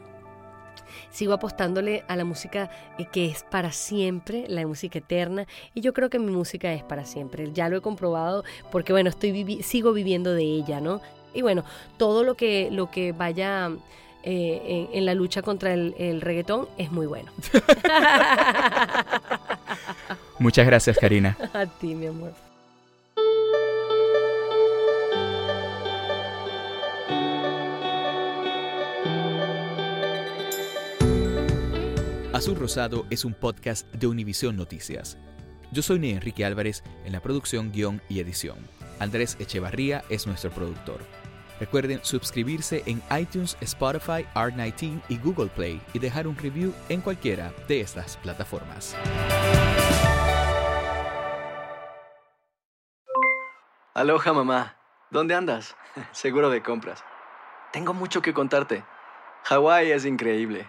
sigo 1.11 1.32
apostándole 1.32 2.04
a 2.09 2.16
la 2.16 2.24
música 2.24 2.70
eh, 2.98 3.06
que 3.12 3.26
es 3.26 3.44
para 3.44 3.70
siempre, 3.72 4.46
la 4.48 4.66
música 4.66 4.98
eterna, 4.98 5.46
y 5.74 5.80
yo 5.80 5.92
creo 5.92 6.11
que 6.11 6.18
mi 6.18 6.32
música 6.32 6.72
es 6.72 6.82
para 6.82 7.04
siempre. 7.04 7.52
Ya 7.52 7.68
lo 7.68 7.76
he 7.76 7.80
comprobado 7.80 8.44
porque 8.72 8.92
bueno, 8.92 9.11
estoy 9.11 9.30
vivi- 9.32 9.62
sigo 9.62 9.92
viviendo 9.92 10.32
de 10.35 10.42
ella, 10.42 10.80
¿no? 10.80 11.00
Y 11.35 11.42
bueno, 11.42 11.64
todo 11.98 12.24
lo 12.24 12.35
que 12.35 12.68
lo 12.72 12.90
que 12.90 13.12
vaya 13.12 13.70
eh, 14.22 14.88
en, 14.92 14.98
en 14.98 15.06
la 15.06 15.14
lucha 15.14 15.42
contra 15.42 15.72
el, 15.72 15.94
el 15.98 16.20
reggaetón 16.22 16.66
es 16.78 16.90
muy 16.90 17.06
bueno. 17.06 17.30
Muchas 20.38 20.66
gracias, 20.66 20.98
Karina. 20.98 21.37
a 21.54 21.66
ti, 21.66 21.94
mi 21.94 22.06
amor. 22.06 22.32
Azul 32.37 32.55
Rosado 32.55 33.07
es 33.09 33.25
un 33.25 33.33
podcast 33.33 33.90
de 33.94 34.07
Univisión 34.07 34.59
Noticias. 34.59 35.16
Yo 35.72 35.81
soy 35.81 36.11
Enrique 36.11 36.44
Álvarez 36.44 36.85
en 37.07 37.12
la 37.12 37.20
producción, 37.20 37.72
guion 37.72 38.03
y 38.11 38.20
edición. 38.20 38.59
Andrés 38.99 39.38
Echevarría 39.40 40.05
es 40.11 40.27
nuestro 40.27 40.51
productor. 40.51 40.99
Recuerden 41.59 42.01
suscribirse 42.03 42.83
en 42.85 43.03
iTunes, 43.18 43.57
Spotify, 43.62 44.27
Art19 44.35 45.01
y 45.09 45.16
Google 45.16 45.46
Play 45.46 45.81
y 45.94 45.99
dejar 45.99 46.27
un 46.27 46.37
review 46.37 46.75
en 46.90 47.01
cualquiera 47.01 47.55
de 47.68 47.81
estas 47.81 48.18
plataformas. 48.18 48.94
Aloha 53.94 54.35
mamá, 54.35 54.77
¿dónde 55.11 55.35
andas? 55.35 55.75
Seguro 56.12 56.51
de 56.51 56.62
compras. 56.62 57.03
Tengo 57.72 57.94
mucho 57.94 58.20
que 58.20 58.35
contarte. 58.35 58.85
Hawái 59.44 59.90
es 59.90 60.05
increíble. 60.05 60.68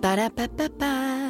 Para 0.00 0.30
pa 0.32 0.48
pa 0.48 0.64
pa. 0.80 1.29